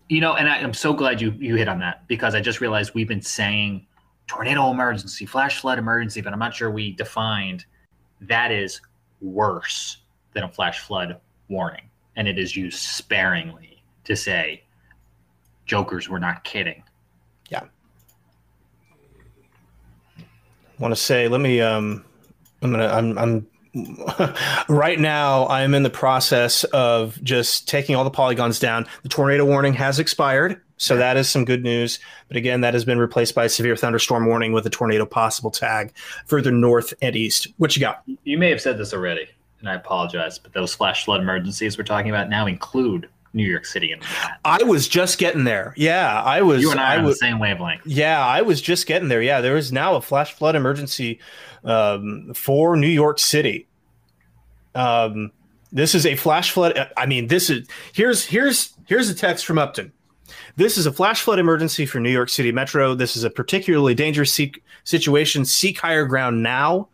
[0.08, 2.60] You know, and I, am so glad you you hit on that because I just
[2.60, 3.86] realized we've been saying
[4.26, 7.64] tornado emergency, flash flood emergency, but I'm not sure we defined
[8.22, 8.80] that is
[9.20, 9.98] worse
[10.32, 14.62] than a flash flood warning, and it is used sparingly to say
[15.66, 16.82] jokers were not kidding.
[17.50, 17.64] Yeah.
[20.78, 21.28] Want to say?
[21.28, 22.04] Let me um
[22.62, 23.46] I'm gonna I'm I'm
[24.68, 28.86] right now I'm in the process of just taking all the polygons down.
[29.02, 31.98] The tornado warning has expired, so that is some good news.
[32.28, 35.50] But again, that has been replaced by a severe thunderstorm warning with a tornado possible
[35.50, 35.92] tag
[36.24, 37.48] further north and east.
[37.58, 38.02] What you got?
[38.24, 39.28] You may have said this already,
[39.60, 43.66] and I apologize, but those flash flood emergencies we're talking about now include New York
[43.66, 44.02] City and
[44.46, 45.74] I was just getting there.
[45.76, 46.62] Yeah, I was.
[46.62, 47.86] You and I, I on was, the same wavelength.
[47.86, 49.20] Yeah, I was just getting there.
[49.20, 51.20] Yeah, there is now a flash flood emergency
[51.66, 53.66] um, for New York City.
[54.74, 55.32] Um,
[55.72, 56.90] this is a flash flood.
[56.96, 59.92] I mean, this is here's here's here's a text from Upton.
[60.56, 62.94] This is a flash flood emergency for New York City Metro.
[62.94, 65.44] This is a particularly dangerous seek, situation.
[65.44, 66.88] Seek higher ground now.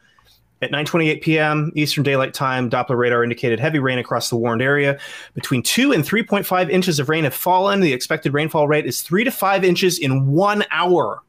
[0.61, 1.72] At 9:28 p.m.
[1.74, 4.96] Eastern Daylight Time, Doppler radar indicated heavy rain across the warned area.
[5.35, 7.80] Between 2 and 3.5 inches of rain have fallen.
[7.80, 11.20] The expected rainfall rate is 3 to 5 inches in 1 hour.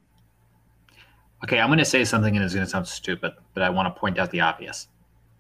[1.43, 3.93] Okay, I'm going to say something and it's going to sound stupid, but I want
[3.93, 4.87] to point out the obvious.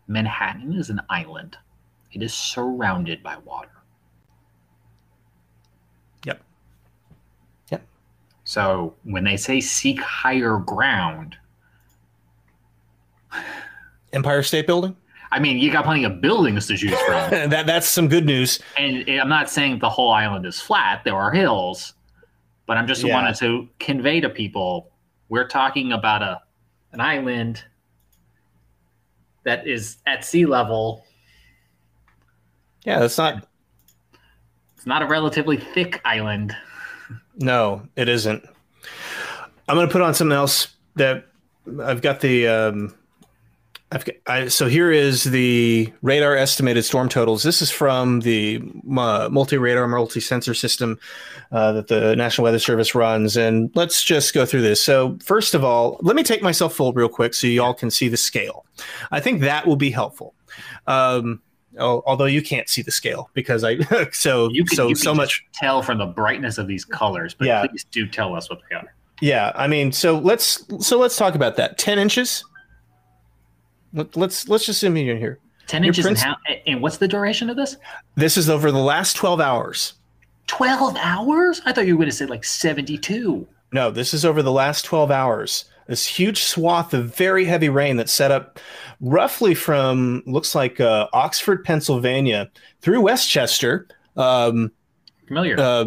[0.07, 1.57] Manhattan is an island.
[2.11, 3.69] It is surrounded by water.
[6.25, 6.41] Yep.
[7.71, 7.85] Yep.
[8.43, 11.37] So, when they say seek higher ground,
[14.11, 14.95] Empire State Building.
[15.31, 17.31] I mean, you got plenty of buildings to choose from.
[17.49, 18.59] that that's some good news.
[18.77, 21.03] And I'm not saying the whole island is flat.
[21.03, 21.93] There are hills,
[22.67, 23.13] but I'm just Yeah.
[23.13, 24.92] wanted to convey to people
[25.29, 26.41] we're talking about a
[26.91, 27.63] an island
[29.43, 31.05] that is at sea level.
[32.85, 33.47] Yeah, that's not.
[34.75, 36.55] It's not a relatively thick island.
[37.37, 38.43] No, it isn't.
[39.67, 41.25] I'm going to put on something else that
[41.81, 42.47] I've got the.
[42.47, 42.95] Um,
[44.27, 47.43] I, so here is the radar estimated storm totals.
[47.43, 48.61] This is from the
[48.97, 50.99] uh, multi radar, multi sensor system
[51.51, 53.37] uh, that the National Weather Service runs.
[53.37, 54.81] And let's just go through this.
[54.81, 57.91] So, first of all, let me take myself full real quick so you all can
[57.91, 58.65] see the scale.
[59.11, 60.33] I think that will be helpful.
[60.87, 61.41] Um,
[61.79, 63.79] although you can't see the scale because I
[64.11, 67.47] so You can, so you so much tell from the brightness of these colors, but
[67.47, 67.65] Yeah.
[67.67, 68.93] please do tell us what they are.
[69.21, 71.77] Yeah, I mean, so let's so let's talk about that.
[71.77, 72.43] Ten inches.
[73.93, 75.39] Let, let's let's just zoom in here.
[75.67, 76.35] Ten Your inches and how?
[76.67, 77.77] And what's the duration of this?
[78.15, 79.93] This is over the last twelve hours.
[80.47, 81.61] Twelve hours?
[81.65, 83.47] I thought you were going to say like seventy-two.
[83.71, 85.65] No, this is over the last twelve hours.
[85.87, 88.59] This huge swath of very heavy rain that set up
[89.01, 92.49] roughly from looks like uh, Oxford, Pennsylvania,
[92.81, 93.87] through Westchester.
[94.15, 94.71] Um,
[95.27, 95.59] Familiar?
[95.59, 95.85] uh,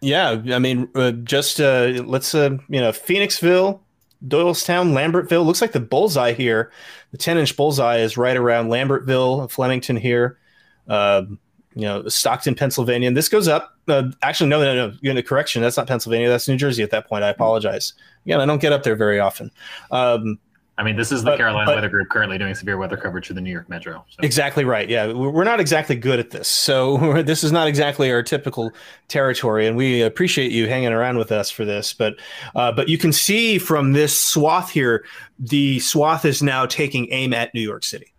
[0.00, 3.80] yeah, I mean, uh, just uh, let's uh, you know, Phoenixville,
[4.26, 5.44] Doylestown, Lambertville.
[5.44, 6.70] Looks like the bullseye here.
[7.12, 10.38] The ten-inch bullseye is right around Lambertville, Flemington here.
[10.88, 11.38] Um,
[11.74, 13.06] you know, Stockton, Pennsylvania.
[13.06, 13.78] And this goes up.
[13.86, 14.96] Uh, actually, no, no, no.
[15.00, 15.62] You're in a correction.
[15.62, 16.28] That's not Pennsylvania.
[16.28, 17.22] That's New Jersey at that point.
[17.22, 17.94] I apologize.
[18.26, 19.50] Again, I don't get up there very often.
[19.90, 20.38] Um,
[20.78, 23.26] I mean, this is the but- Carolina but- Weather Group currently doing severe weather coverage
[23.26, 24.04] for the New York Metro.
[24.08, 24.16] So.
[24.22, 24.88] Exactly right.
[24.88, 28.72] Yeah, we're not exactly good at this, so this is not exactly our typical
[29.08, 31.92] territory, and we appreciate you hanging around with us for this.
[31.92, 32.14] But,
[32.54, 35.04] uh, but you can see from this swath here,
[35.38, 38.14] the swath is now taking aim at New York City.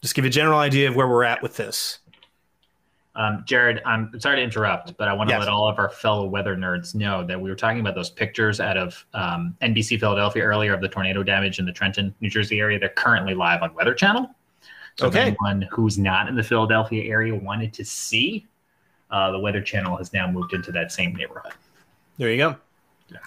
[0.00, 2.00] Just give you a general idea of where we're at with this.
[3.14, 5.40] Um, Jared, I'm sorry to interrupt, but I want to Yes.
[5.40, 8.58] let all of our fellow weather nerds know that we were talking about those pictures
[8.58, 12.58] out of um, NBC Philadelphia earlier of the tornado damage in the Trenton, New Jersey
[12.58, 12.78] area.
[12.78, 14.30] They're currently live on Weather Channel.
[14.96, 15.20] So Okay.
[15.20, 18.46] if anyone who's not in the Philadelphia area wanted to see,
[19.10, 21.52] uh, the Weather Channel has now moved into that same neighborhood.
[22.16, 22.56] There you go.
[23.10, 23.18] Yeah.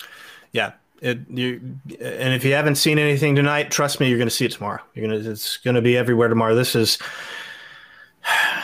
[0.51, 0.71] Yeah.
[1.01, 4.45] It, you, and if you haven't seen anything tonight, trust me, you're going to see
[4.45, 4.81] it tomorrow.
[4.95, 6.55] You're going to, it's going to be everywhere tomorrow.
[6.55, 6.97] This is,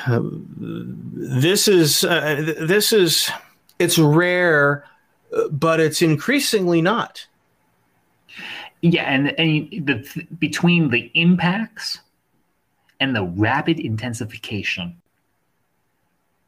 [0.07, 3.29] this is, uh, this is,
[3.79, 4.85] it's rare,
[5.51, 7.27] but it's increasingly not.
[8.81, 11.99] Yeah, and, and the between the impacts
[12.99, 14.99] and the rapid intensification,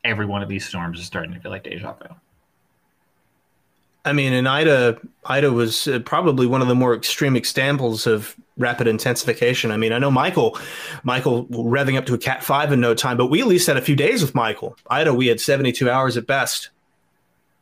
[0.04, 2.08] every one of these storms is starting to feel like deja vu.
[4.06, 8.36] I mean, and Ida, Ida was uh, probably one of the more extreme examples of
[8.58, 9.72] rapid intensification.
[9.72, 10.60] I mean, I know Michael,
[11.04, 13.78] Michael revving up to a Cat five in no time, but we at least had
[13.78, 14.76] a few days with Michael.
[14.90, 16.70] Ida, we had seventy two hours at best.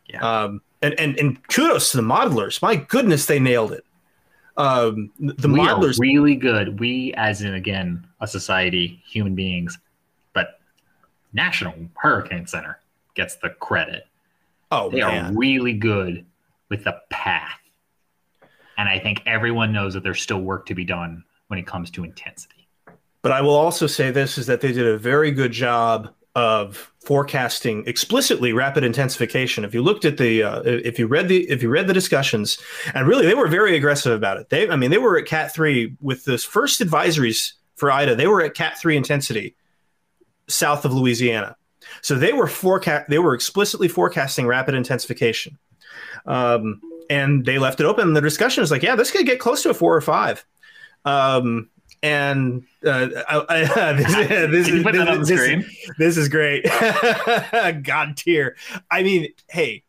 [0.08, 0.22] Yeah.
[0.22, 2.60] Um, and, and and kudos to the modelers.
[2.62, 3.86] My goodness, they nailed it.
[4.58, 6.80] Um, the we modelers are really good.
[6.80, 9.78] We, as in again, a society, human beings,
[10.34, 10.60] but
[11.34, 12.80] National Hurricane Center
[13.14, 14.08] gets the credit.
[14.72, 15.36] Oh, they man.
[15.36, 16.26] are really good
[16.72, 17.60] with the path.
[18.80, 21.92] And I think everyone knows that there's still work to be done when it comes
[21.92, 22.68] to intensity.
[23.22, 26.92] But I will also say this is that they did a very good job of
[27.06, 29.66] forecasting explicitly rapid intensification.
[29.66, 32.58] If you looked at the, uh, if you read the, if you read the discussions,
[32.96, 34.50] and really they were very aggressive about it.
[34.50, 38.16] They, I mean, they were at Cat three with those first advisories for Ida.
[38.16, 39.56] They were at Cat three intensity
[40.48, 41.58] south of Louisiana.
[42.02, 43.10] So they were forecast.
[43.10, 45.60] They were explicitly forecasting rapid intensification,
[46.26, 48.14] um, and they left it open.
[48.14, 50.46] The discussion is like, yeah, this could get close to a four or five.
[51.06, 51.70] Um,
[52.04, 55.66] and uh, I, I, this, this, is, this, this,
[55.98, 56.64] this, is great.
[57.84, 58.56] God tier.
[58.90, 59.84] I mean, hey,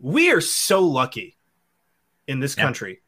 [0.00, 1.36] we are so lucky
[2.26, 3.00] in this country,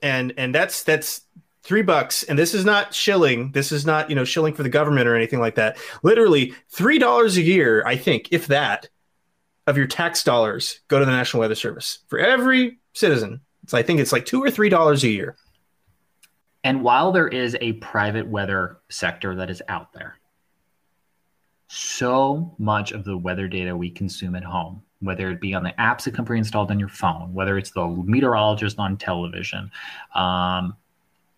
[0.00, 1.22] and and that's that's
[1.62, 4.68] three bucks and this is not shilling this is not you know shilling for the
[4.68, 8.88] government or anything like that literally three dollars a year i think if that
[9.66, 11.98] of your tax dollars go to the national weather service.
[12.08, 15.36] For every citizen so i think it's like two or three dollars a year.
[16.64, 20.16] And while there is a private weather sector that is out there
[21.68, 25.72] so much of the weather data we consume at home whether it be on the
[25.78, 29.70] apps that come pre-installed on your phone whether it's the meteorologist on television
[30.14, 30.76] um,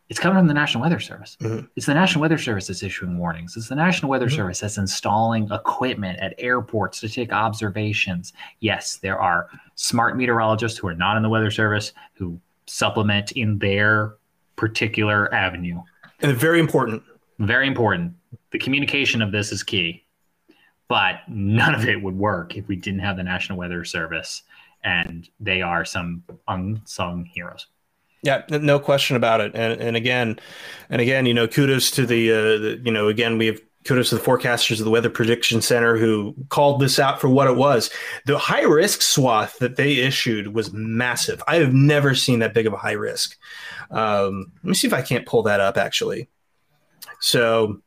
[0.08, 1.36] it's coming from the National Weather Service.
[1.40, 1.66] Mm-hmm.
[1.76, 3.56] It's the National Weather Service that's issuing warnings.
[3.56, 4.36] It's the National Weather mm-hmm.
[4.36, 8.32] Service that's installing equipment at airports to take observations.
[8.60, 13.58] Yes, there are smart meteorologists who are not in the Weather Service who supplement in
[13.58, 14.16] their
[14.56, 15.80] particular avenue.
[16.20, 17.02] And very important.
[17.38, 18.14] Very important.
[18.50, 20.02] The communication of this is key.
[20.86, 24.42] But none of it would work if we didn't have the National Weather Service,
[24.84, 27.66] and they are some unsung heroes.
[28.24, 29.52] Yeah, no question about it.
[29.54, 30.40] And and again,
[30.88, 34.08] and again, you know, kudos to the, uh, the you know, again, we have kudos
[34.08, 37.56] to the forecasters of the Weather Prediction Center who called this out for what it
[37.56, 37.90] was.
[38.24, 41.42] The high risk swath that they issued was massive.
[41.46, 43.36] I have never seen that big of a high risk.
[43.90, 46.28] Um, let me see if I can't pull that up actually.
[47.20, 47.82] So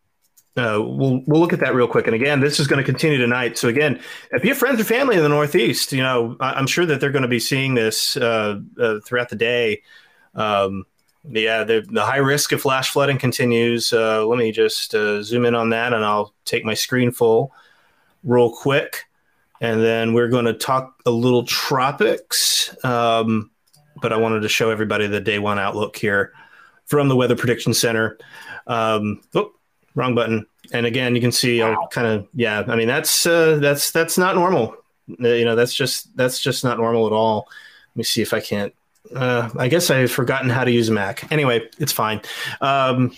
[0.56, 2.06] uh, we'll we'll look at that real quick.
[2.06, 3.58] And again, this is going to continue tonight.
[3.58, 4.00] So again,
[4.32, 7.02] if you have friends or family in the Northeast, you know I, am sure that
[7.02, 9.82] they're going to be seeing this uh, uh, throughout the day.
[10.36, 10.86] Um,
[11.30, 13.92] yeah, the, the high risk of flash flooding continues.
[13.92, 17.52] Uh, let me just uh, zoom in on that and I'll take my screen full
[18.24, 19.06] real quick.
[19.60, 22.76] And then we're going to talk a little tropics.
[22.86, 23.52] Um,
[24.02, 26.32] but I wanted to show everybody the day one outlook here
[26.86, 28.18] from the Weather Prediction Center.
[28.68, 29.54] Um, oh,
[29.96, 30.46] wrong button.
[30.72, 31.74] And again, you can see wow.
[31.82, 34.76] I'll kind of, yeah, I mean, that's, uh, that's, that's not normal.
[35.22, 37.48] Uh, you know, that's just, that's just not normal at all.
[37.92, 38.74] Let me see if I can't
[39.16, 41.32] uh, I guess I've forgotten how to use a Mac.
[41.32, 42.22] Anyway, it's fine.
[42.62, 43.14] Um,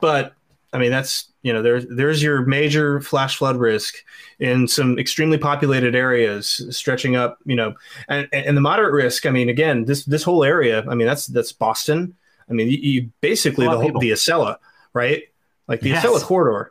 [0.00, 0.34] but
[0.72, 3.96] I mean, that's you know, there's there's your major flash flood risk
[4.38, 7.74] in some extremely populated areas, stretching up, you know,
[8.08, 9.26] and and the moderate risk.
[9.26, 10.84] I mean, again, this this whole area.
[10.88, 12.14] I mean, that's that's Boston.
[12.48, 14.56] I mean, you, you basically the whole the Acela,
[14.92, 15.22] right?
[15.66, 16.04] Like the yes.
[16.04, 16.70] Acela corridor.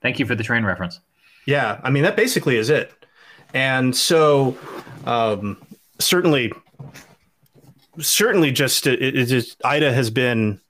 [0.00, 1.00] Thank you for the train reference.
[1.46, 2.92] Yeah, I mean that basically is it.
[3.54, 4.56] And so,
[5.04, 5.56] um,
[5.98, 6.52] certainly,
[7.98, 10.60] certainly just it, it just Ida has been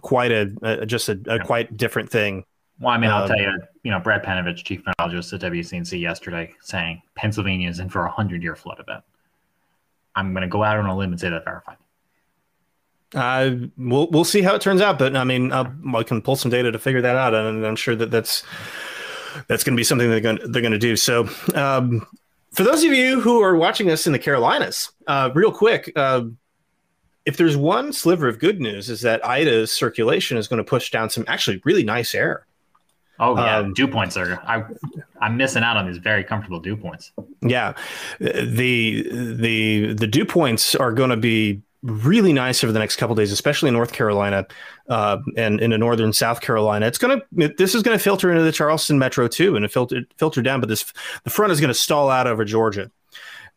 [0.00, 2.44] quite a, a just a, a, quite different thing.
[2.80, 3.52] Well, I mean, I'll um, tell you,
[3.84, 8.10] you know, Brad Panovich, chief meteorologist at WCNC yesterday, saying Pennsylvania is in for a
[8.10, 9.04] hundred year flood event.
[10.16, 11.76] I'm going to go out on a limb and say that verified.
[13.14, 16.36] Uh, we'll we'll see how it turns out, but I mean, I'll, i can pull
[16.36, 18.42] some data to figure that out, and I'm sure that that's
[19.48, 20.96] that's going to be something they're going they're going to do.
[20.96, 22.04] So, um,
[22.52, 26.24] for those of you who are watching us in the Carolinas, uh, real quick, uh,
[27.26, 30.90] if there's one sliver of good news is that Ida's circulation is going to push
[30.90, 32.46] down some actually really nice air.
[33.20, 34.42] Oh yeah, um, dew points are.
[34.44, 34.64] I,
[35.20, 37.12] I'm missing out on these very comfortable dew points.
[37.42, 37.74] Yeah,
[38.18, 43.14] the the the dew points are going to be really nice over the next couple
[43.14, 44.46] days, especially in North Carolina
[44.88, 46.86] uh, and into northern South Carolina.
[46.86, 49.72] It's going to this is going to filter into the Charleston metro too, and it
[49.72, 50.58] filter filter down.
[50.58, 50.84] But this
[51.22, 52.90] the front is going to stall out over Georgia,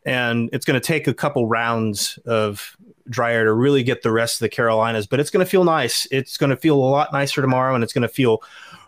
[0.06, 2.76] and it's going to take a couple rounds of
[3.10, 5.06] dryer to really get the rest of the Carolinas.
[5.06, 6.06] But it's going to feel nice.
[6.10, 8.42] It's going to feel a lot nicer tomorrow, and it's going to feel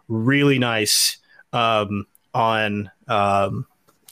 [0.09, 1.19] really nice
[1.53, 2.91] um, on.
[3.09, 3.67] Um,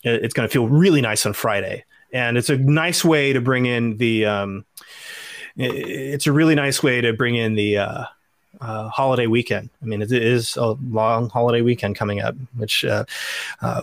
[0.04, 3.66] it's going to feel really nice on Friday, and it's a nice way to bring
[3.66, 4.26] in the.
[4.26, 4.64] Um,
[5.56, 8.04] it's a really nice way to bring in the uh,
[8.60, 9.70] uh, holiday weekend.
[9.82, 13.04] I mean, it is a long holiday weekend coming up, which uh,
[13.60, 13.82] uh,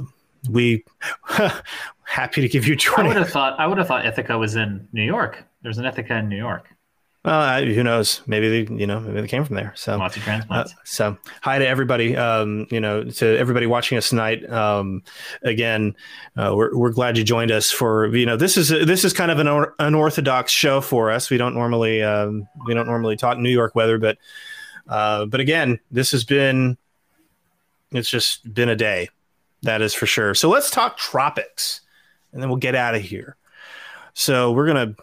[0.49, 0.83] we
[2.05, 2.75] happy to give you.
[2.75, 3.09] 20.
[3.09, 3.59] I would have thought.
[3.59, 5.43] I would have thought Ithaca was in New York.
[5.61, 6.67] There's an Ithaca in New York.
[7.25, 8.21] Uh, who knows?
[8.27, 9.73] Maybe they, you know, maybe they came from there.
[9.75, 10.73] So lots of transplants.
[10.73, 12.15] Uh, so hi to everybody.
[12.15, 14.47] Um, you know, to everybody watching us tonight.
[14.47, 15.01] Um,
[15.41, 15.95] again,
[16.37, 19.31] uh, we're we're glad you joined us for you know this is this is kind
[19.31, 21.31] of an unorthodox show for us.
[21.31, 24.19] We don't normally um, we don't normally talk New York weather, but
[24.87, 26.77] uh, but again, this has been
[27.91, 29.09] it's just been a day.
[29.63, 30.35] That is for sure.
[30.35, 31.81] So let's talk tropics,
[32.31, 33.35] and then we'll get out of here.
[34.13, 34.95] So we're gonna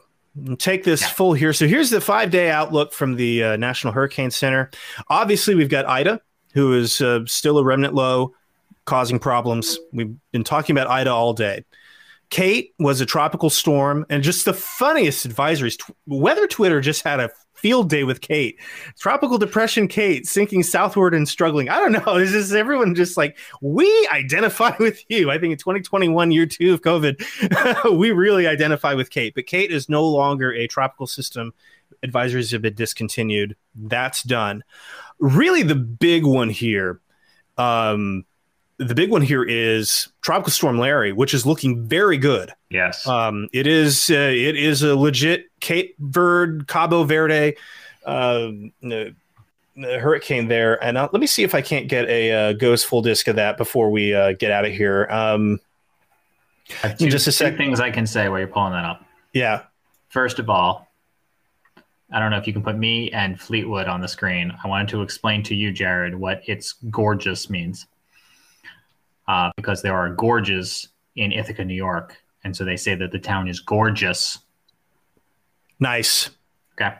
[0.59, 1.53] take this full here.
[1.53, 4.70] So here's the five day outlook from the uh, National Hurricane Center.
[5.09, 6.20] Obviously, we've got Ida,
[6.55, 8.34] who is uh, still a remnant low,
[8.84, 9.78] causing problems.
[9.92, 11.64] We've been talking about Ida all day.
[12.30, 15.78] Kate was a tropical storm, and just the funniest advisories.
[16.07, 17.30] Weather Twitter just had a
[17.63, 18.59] field day with Kate.
[18.99, 21.69] Tropical depression Kate sinking southward and struggling.
[21.69, 22.17] I don't know.
[22.17, 25.31] Is this everyone just like we identify with you?
[25.31, 29.35] I think in 2021, year two of COVID, we really identify with Kate.
[29.35, 31.55] But Kate is no longer a tropical system.
[32.05, 33.57] Advisories have been discontinued.
[33.77, 34.65] That's done.
[35.21, 37.01] Really, the big one here.
[37.57, 38.25] Um,
[38.79, 42.53] the big one here is Tropical Storm Larry, which is looking very good.
[42.70, 44.11] Yes, um, it is.
[44.11, 47.57] Uh, it is a legit Cape Verde, Cabo Verde
[48.05, 48.51] uh,
[49.77, 50.83] hurricane there.
[50.83, 53.37] And uh, let me see if I can't get a uh, GOES full disc of
[53.37, 55.07] that before we uh, get out of here.
[55.11, 55.61] Um,
[56.99, 57.57] two, just a sec.
[57.57, 59.05] things I can say while you're pulling that up.
[59.33, 59.62] Yeah.
[60.09, 60.89] First of all,
[62.12, 64.53] I don't know if you can put me and Fleetwood on the screen.
[64.62, 67.87] I wanted to explain to you, Jared, what it's gorgeous means
[69.29, 73.18] uh, because there are gorges in Ithaca, New York, and so they say that the
[73.18, 74.39] town is gorgeous.
[75.81, 76.31] Nice.
[76.75, 76.95] Okay.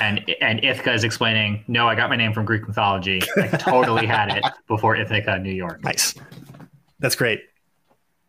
[0.00, 3.20] And and Ithaca is explaining, no, I got my name from Greek mythology.
[3.36, 5.84] I totally had it before Ithaca, New York.
[5.84, 6.14] Nice.
[6.98, 7.42] That's great.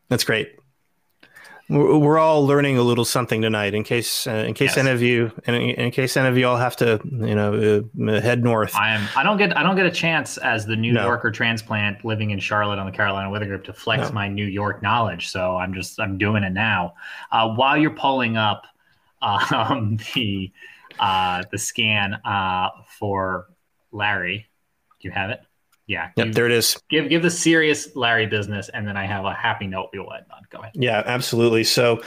[0.09, 0.58] That's great
[1.69, 3.75] we're all learning a little something tonight.
[3.75, 4.77] In case, uh, in case yes.
[4.77, 8.21] any of you, in, in, case any of you all have to, you know, uh,
[8.21, 8.75] head north.
[8.75, 9.07] I am.
[9.15, 9.55] I don't get.
[9.55, 11.05] I don't get a chance as the New no.
[11.05, 14.13] Yorker transplant living in Charlotte on the Carolina Weather Group to flex no.
[14.13, 15.29] my New York knowledge.
[15.29, 15.99] So I'm just.
[15.99, 16.95] I'm doing it now.
[17.31, 18.65] Uh, while you're pulling up
[19.21, 20.51] um, the
[20.99, 23.45] uh, the scan uh, for
[23.91, 24.47] Larry,
[25.01, 25.41] do you have it?
[25.89, 26.11] Yeah.
[26.17, 26.79] Yep, there it is.
[26.91, 30.25] Give give the serious Larry business, and then I have a happy note we'll end
[30.31, 30.43] on.
[30.51, 30.73] Go ahead.
[30.75, 31.63] Yeah, absolutely.
[31.63, 32.03] So,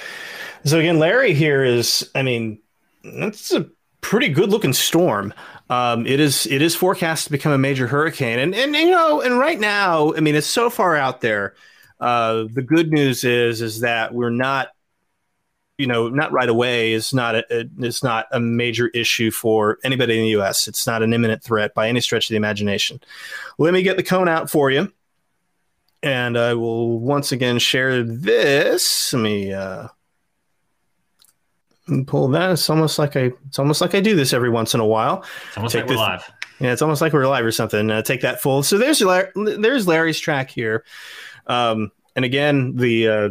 [0.64, 2.08] so again, Larry here is.
[2.14, 2.60] I mean,
[3.02, 3.66] that's a
[4.00, 5.34] pretty good looking storm.
[5.68, 9.20] Um, it is it is forecast to become a major hurricane, and and you know,
[9.20, 11.54] and right now, I mean, it's so far out there.
[11.98, 14.68] Uh, the good news is is that we're not
[15.82, 20.16] you know, not right away is not a, is not a major issue for anybody
[20.16, 20.68] in the U.S.
[20.68, 23.00] It's not an imminent threat by any stretch of the imagination.
[23.58, 24.92] Let me get the cone out for you,
[26.00, 29.12] and I will once again share this.
[29.12, 29.88] Let me uh,
[32.06, 32.52] pull that.
[32.52, 35.24] It's almost like I it's almost like I do this every once in a while.
[35.48, 36.32] It's almost Take like we're live.
[36.60, 37.90] Yeah, it's almost like we're live or something.
[37.90, 38.62] Uh, take that full.
[38.62, 40.84] So there's Larry, there's Larry's track here,
[41.48, 43.08] um, and again the.
[43.08, 43.28] Uh,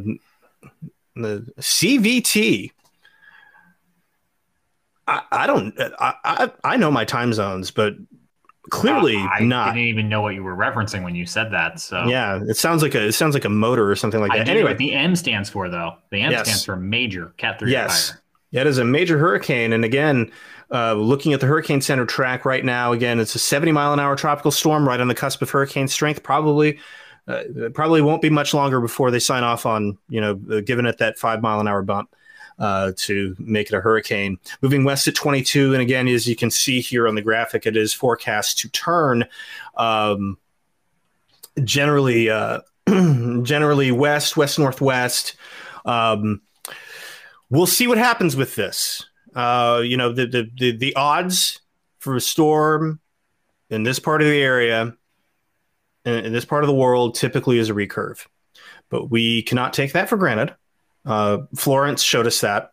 [1.15, 2.71] the CVT.
[5.07, 5.79] I, I don't.
[5.79, 7.95] I, I, I know my time zones, but
[8.69, 9.69] clearly uh, I not.
[9.69, 11.79] I didn't even know what you were referencing when you said that.
[11.79, 14.47] So yeah, it sounds like a it sounds like a motor or something like that.
[14.47, 15.95] Anyway, the M stands for though.
[16.11, 16.47] The M yes.
[16.47, 17.71] stands for major Cat three.
[17.71, 18.13] Yes,
[18.51, 20.31] it is a major hurricane, and again.
[20.73, 23.99] Uh, looking at the Hurricane Center track right now, again, it's a 70 mile an
[23.99, 26.23] hour tropical storm right on the cusp of hurricane strength.
[26.23, 26.79] Probably
[27.27, 27.43] uh,
[27.73, 30.97] probably won't be much longer before they sign off on you know uh, giving it
[30.97, 32.15] that five mile an hour bump
[32.59, 34.39] uh, to make it a hurricane.
[34.61, 37.75] Moving west at 22, and again, as you can see here on the graphic, it
[37.75, 39.25] is forecast to turn
[39.77, 40.37] um,
[41.63, 42.59] generally uh,
[43.43, 45.35] generally west, west northwest.
[45.85, 46.41] Um,
[47.49, 49.05] we'll see what happens with this.
[49.35, 51.61] Uh, you know, the, the the the odds
[51.99, 52.99] for a storm
[53.69, 54.93] in this part of the area
[56.05, 58.25] in, this part of the world typically is a recurve,
[58.89, 60.55] but we cannot take that for granted.
[61.05, 62.71] Uh, Florence showed us that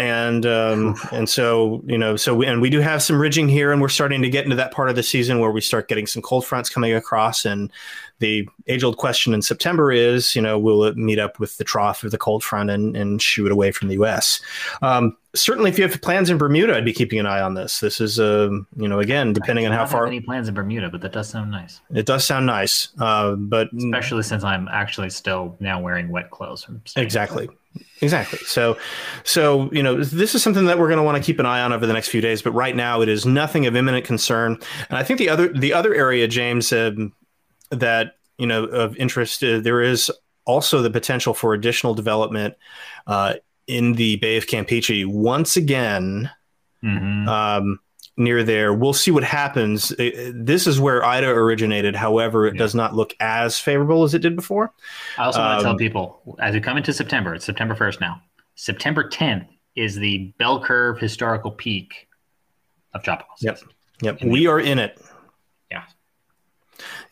[0.00, 3.70] and um, and so you know so we, and we do have some ridging here
[3.70, 6.06] and we're starting to get into that part of the season where we start getting
[6.06, 7.44] some cold fronts coming across.
[7.44, 7.70] And
[8.18, 11.64] the age old question in September is you know will it meet up with the
[11.64, 14.40] trough of the cold front and, and shoo it away from the US
[14.80, 17.80] um, certainly if you have plans in Bermuda I'd be keeping an eye on this.
[17.80, 21.02] This is um, you know again depending on how far any plans in Bermuda but
[21.02, 21.80] that does sound nice.
[21.94, 26.64] It does sound nice uh, but especially since I'm actually still now wearing wet clothes
[26.64, 27.50] from exactly
[28.00, 28.38] Exactly.
[28.40, 28.78] So,
[29.24, 31.60] so you know, this is something that we're going to want to keep an eye
[31.60, 32.42] on over the next few days.
[32.42, 34.58] But right now, it is nothing of imminent concern.
[34.88, 36.92] And I think the other the other area, James, uh,
[37.70, 40.10] that you know of interest, uh, there is
[40.46, 42.54] also the potential for additional development
[43.06, 43.34] uh,
[43.66, 46.30] in the Bay of Campeche once again.
[46.82, 47.28] Mm-hmm.
[47.28, 47.80] Um,
[48.16, 48.72] near there.
[48.72, 49.88] We'll see what happens.
[49.98, 51.96] This is where Ida originated.
[51.96, 52.58] However, it yeah.
[52.58, 54.72] does not look as favorable as it did before.
[55.18, 58.00] I also um, want to tell people as we come into September, it's September 1st
[58.00, 58.22] now.
[58.54, 59.46] September 10th
[59.76, 62.08] is the bell curve historical peak
[62.92, 63.60] of chop Yep.
[64.02, 64.22] Yep.
[64.22, 65.00] We are in it.
[65.70, 65.84] Yeah.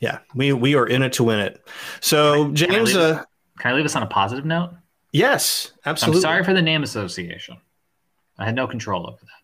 [0.01, 0.19] Yeah.
[0.35, 1.63] We we are in it to win it.
[2.01, 3.25] So can James I uh,
[3.59, 4.71] can I leave us on a positive note?
[5.13, 6.19] Yes, absolutely.
[6.19, 7.57] I'm sorry for the name association.
[8.39, 9.38] I had no control over that.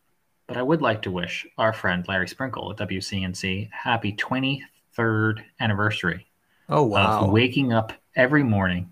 [0.46, 6.26] But I would like to wish our friend Larry Sprinkle at WCNC happy 23rd anniversary.
[6.68, 7.24] Oh, wow.
[7.24, 8.90] Of waking up every morning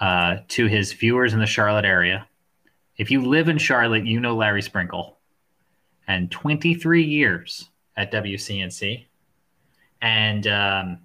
[0.00, 2.26] uh, to his viewers in the Charlotte area.
[2.96, 5.18] If you live in Charlotte, you know Larry Sprinkle.
[6.06, 9.04] And 23 years at WCNC.
[10.00, 10.98] And um,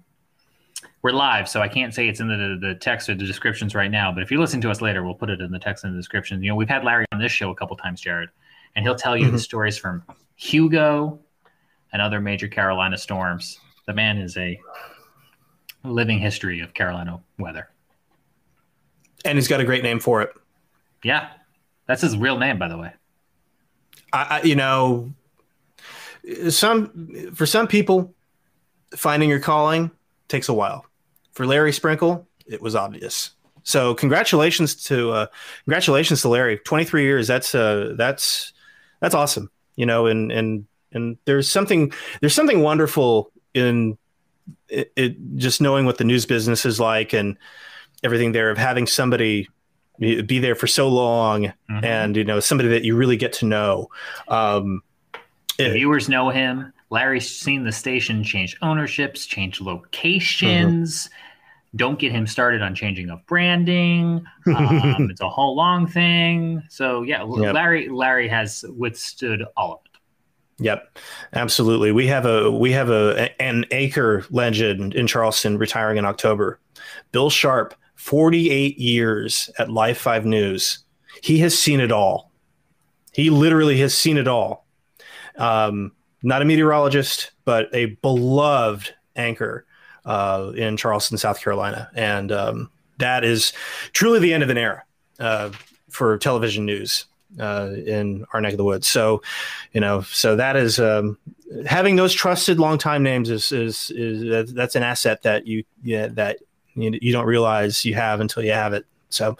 [1.02, 3.90] we're live, so I can't say it's in the, the text or the descriptions right
[3.90, 4.10] now.
[4.10, 5.98] But if you listen to us later, we'll put it in the text and the
[5.98, 6.42] description.
[6.42, 8.30] You know, we've had Larry on this show a couple times, Jared
[8.74, 9.32] and he'll tell you mm-hmm.
[9.32, 10.02] the stories from
[10.36, 11.18] Hugo
[11.92, 13.58] and other major Carolina storms.
[13.86, 14.58] The man is a
[15.84, 17.68] living history of Carolina weather.
[19.24, 20.30] And he's got a great name for it.
[21.02, 21.28] Yeah.
[21.86, 22.92] That's his real name, by the way.
[24.12, 25.12] I, I, you know,
[26.48, 28.14] some for some people,
[28.96, 29.90] finding your calling
[30.28, 30.86] takes a while.
[31.32, 33.32] For Larry Sprinkle, it was obvious.
[33.64, 35.26] So congratulations to uh,
[35.64, 36.58] congratulations to Larry.
[36.58, 37.26] Twenty three years.
[37.26, 38.53] That's uh, that's
[39.04, 39.50] that's awesome.
[39.76, 43.98] You know, and and and there's something there's something wonderful in
[44.68, 47.36] it, it, just knowing what the news business is like and
[48.02, 49.48] everything there of having somebody
[49.98, 51.84] be there for so long mm-hmm.
[51.84, 53.88] and you know somebody that you really get to know
[54.28, 54.82] um,
[55.56, 61.14] the it, viewers know him larry's seen the station change ownerships change locations mm-hmm
[61.76, 64.24] don't get him started on changing of branding.
[64.46, 66.62] Um, it's a whole long thing.
[66.68, 67.54] So yeah, yep.
[67.54, 70.64] Larry Larry has withstood all of it.
[70.64, 70.98] Yep,
[71.32, 71.90] absolutely.
[71.90, 76.60] We have a we have a an acre legend in Charleston retiring in October.
[77.12, 80.80] Bill Sharp, 48 years at Live 5 News.
[81.22, 82.30] He has seen it all.
[83.12, 84.66] He literally has seen it all.
[85.36, 89.66] Um, not a meteorologist, but a beloved anchor
[90.04, 93.52] uh, in Charleston, South Carolina, and um, that is
[93.92, 94.82] truly the end of an era
[95.18, 95.50] uh,
[95.88, 97.06] for television news
[97.40, 98.86] uh, in our neck of the woods.
[98.86, 99.22] So,
[99.72, 101.18] you know, so that is um,
[101.66, 106.38] having those trusted longtime names is is is that's an asset that you yeah, that
[106.74, 108.86] you, you don't realize you have until you have it.
[109.08, 109.36] So.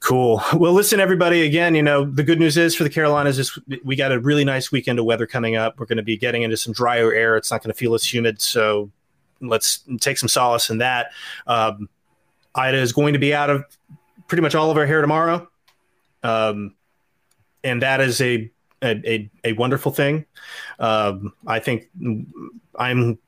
[0.00, 0.42] Cool.
[0.54, 1.42] Well, listen, everybody.
[1.42, 4.44] Again, you know, the good news is for the Carolinas is we got a really
[4.44, 5.78] nice weekend of weather coming up.
[5.78, 7.36] We're going to be getting into some drier air.
[7.36, 8.90] It's not going to feel as humid, so
[9.42, 11.12] let's take some solace in that.
[11.46, 11.88] Um,
[12.54, 13.64] Ida is going to be out of
[14.28, 15.48] pretty much all of our hair tomorrow,
[16.22, 16.74] um,
[17.64, 18.50] and that is a
[18.82, 20.26] a, a, wonderful thing.
[20.78, 21.88] Um, I think
[22.76, 23.18] I'm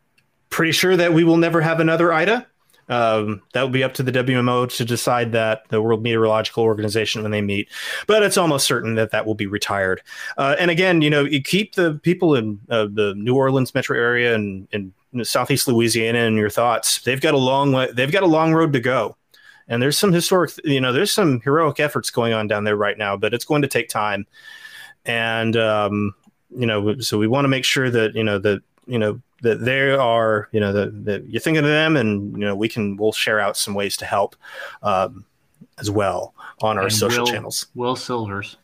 [0.51, 2.47] pretty sure that we will never have another Ida.
[2.89, 7.23] Um, that will be up to the WMO to decide that the World Meteorological Organization
[7.23, 7.71] when they meet,
[8.07, 10.03] but it's almost certain that that will be retired.
[10.37, 13.97] Uh, and again, you know, you keep the people in uh, the New Orleans metro
[13.97, 14.93] area and, and
[15.23, 17.01] Southeast Louisiana and your thoughts.
[17.03, 19.17] They've got a long way, they've got a long road to go.
[19.69, 22.99] And there's some historic, you know, there's some heroic efforts going on down there right
[22.99, 24.27] now, but it's going to take time.
[25.07, 26.15] And um,
[26.57, 29.65] you know, so we want to make sure that you know that you know that
[29.65, 32.97] they are, you know, that, that you're thinking of them, and you know, we can
[32.97, 34.37] we'll share out some ways to help
[34.83, 35.25] um,
[35.79, 37.67] as well on our and social Will, channels.
[37.75, 38.57] Will Silvers,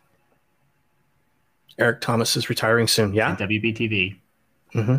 [1.78, 3.12] Eric Thomas is retiring soon.
[3.12, 4.16] Yeah, WBTV.
[4.74, 4.96] Mm-hmm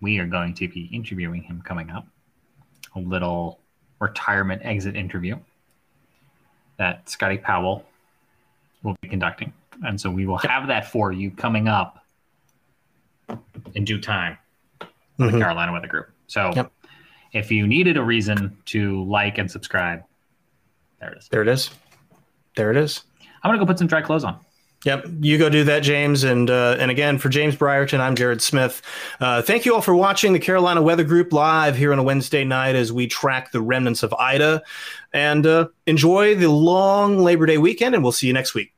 [0.00, 2.06] we are going to be interviewing him coming up.
[2.94, 3.60] A little
[4.00, 5.36] retirement exit interview
[6.78, 7.84] that Scotty Powell
[8.82, 9.52] will be conducting.
[9.84, 12.04] And so we will have that for you coming up
[13.74, 14.38] in due time
[14.80, 15.32] mm-hmm.
[15.32, 16.10] the Carolina Weather Group.
[16.26, 16.72] So yep.
[17.32, 20.02] if you needed a reason to like and subscribe,
[21.00, 21.28] there it is.
[21.28, 21.70] There it is.
[22.56, 23.02] There it is.
[23.42, 24.38] I'm going to go put some dry clothes on.
[24.86, 26.22] Yep, you go do that, James.
[26.22, 28.82] And uh, and again, for James Brierton, I'm Jared Smith.
[29.18, 32.44] Uh, thank you all for watching the Carolina Weather Group live here on a Wednesday
[32.44, 34.62] night as we track the remnants of Ida.
[35.12, 38.75] And uh, enjoy the long Labor Day weekend, and we'll see you next week.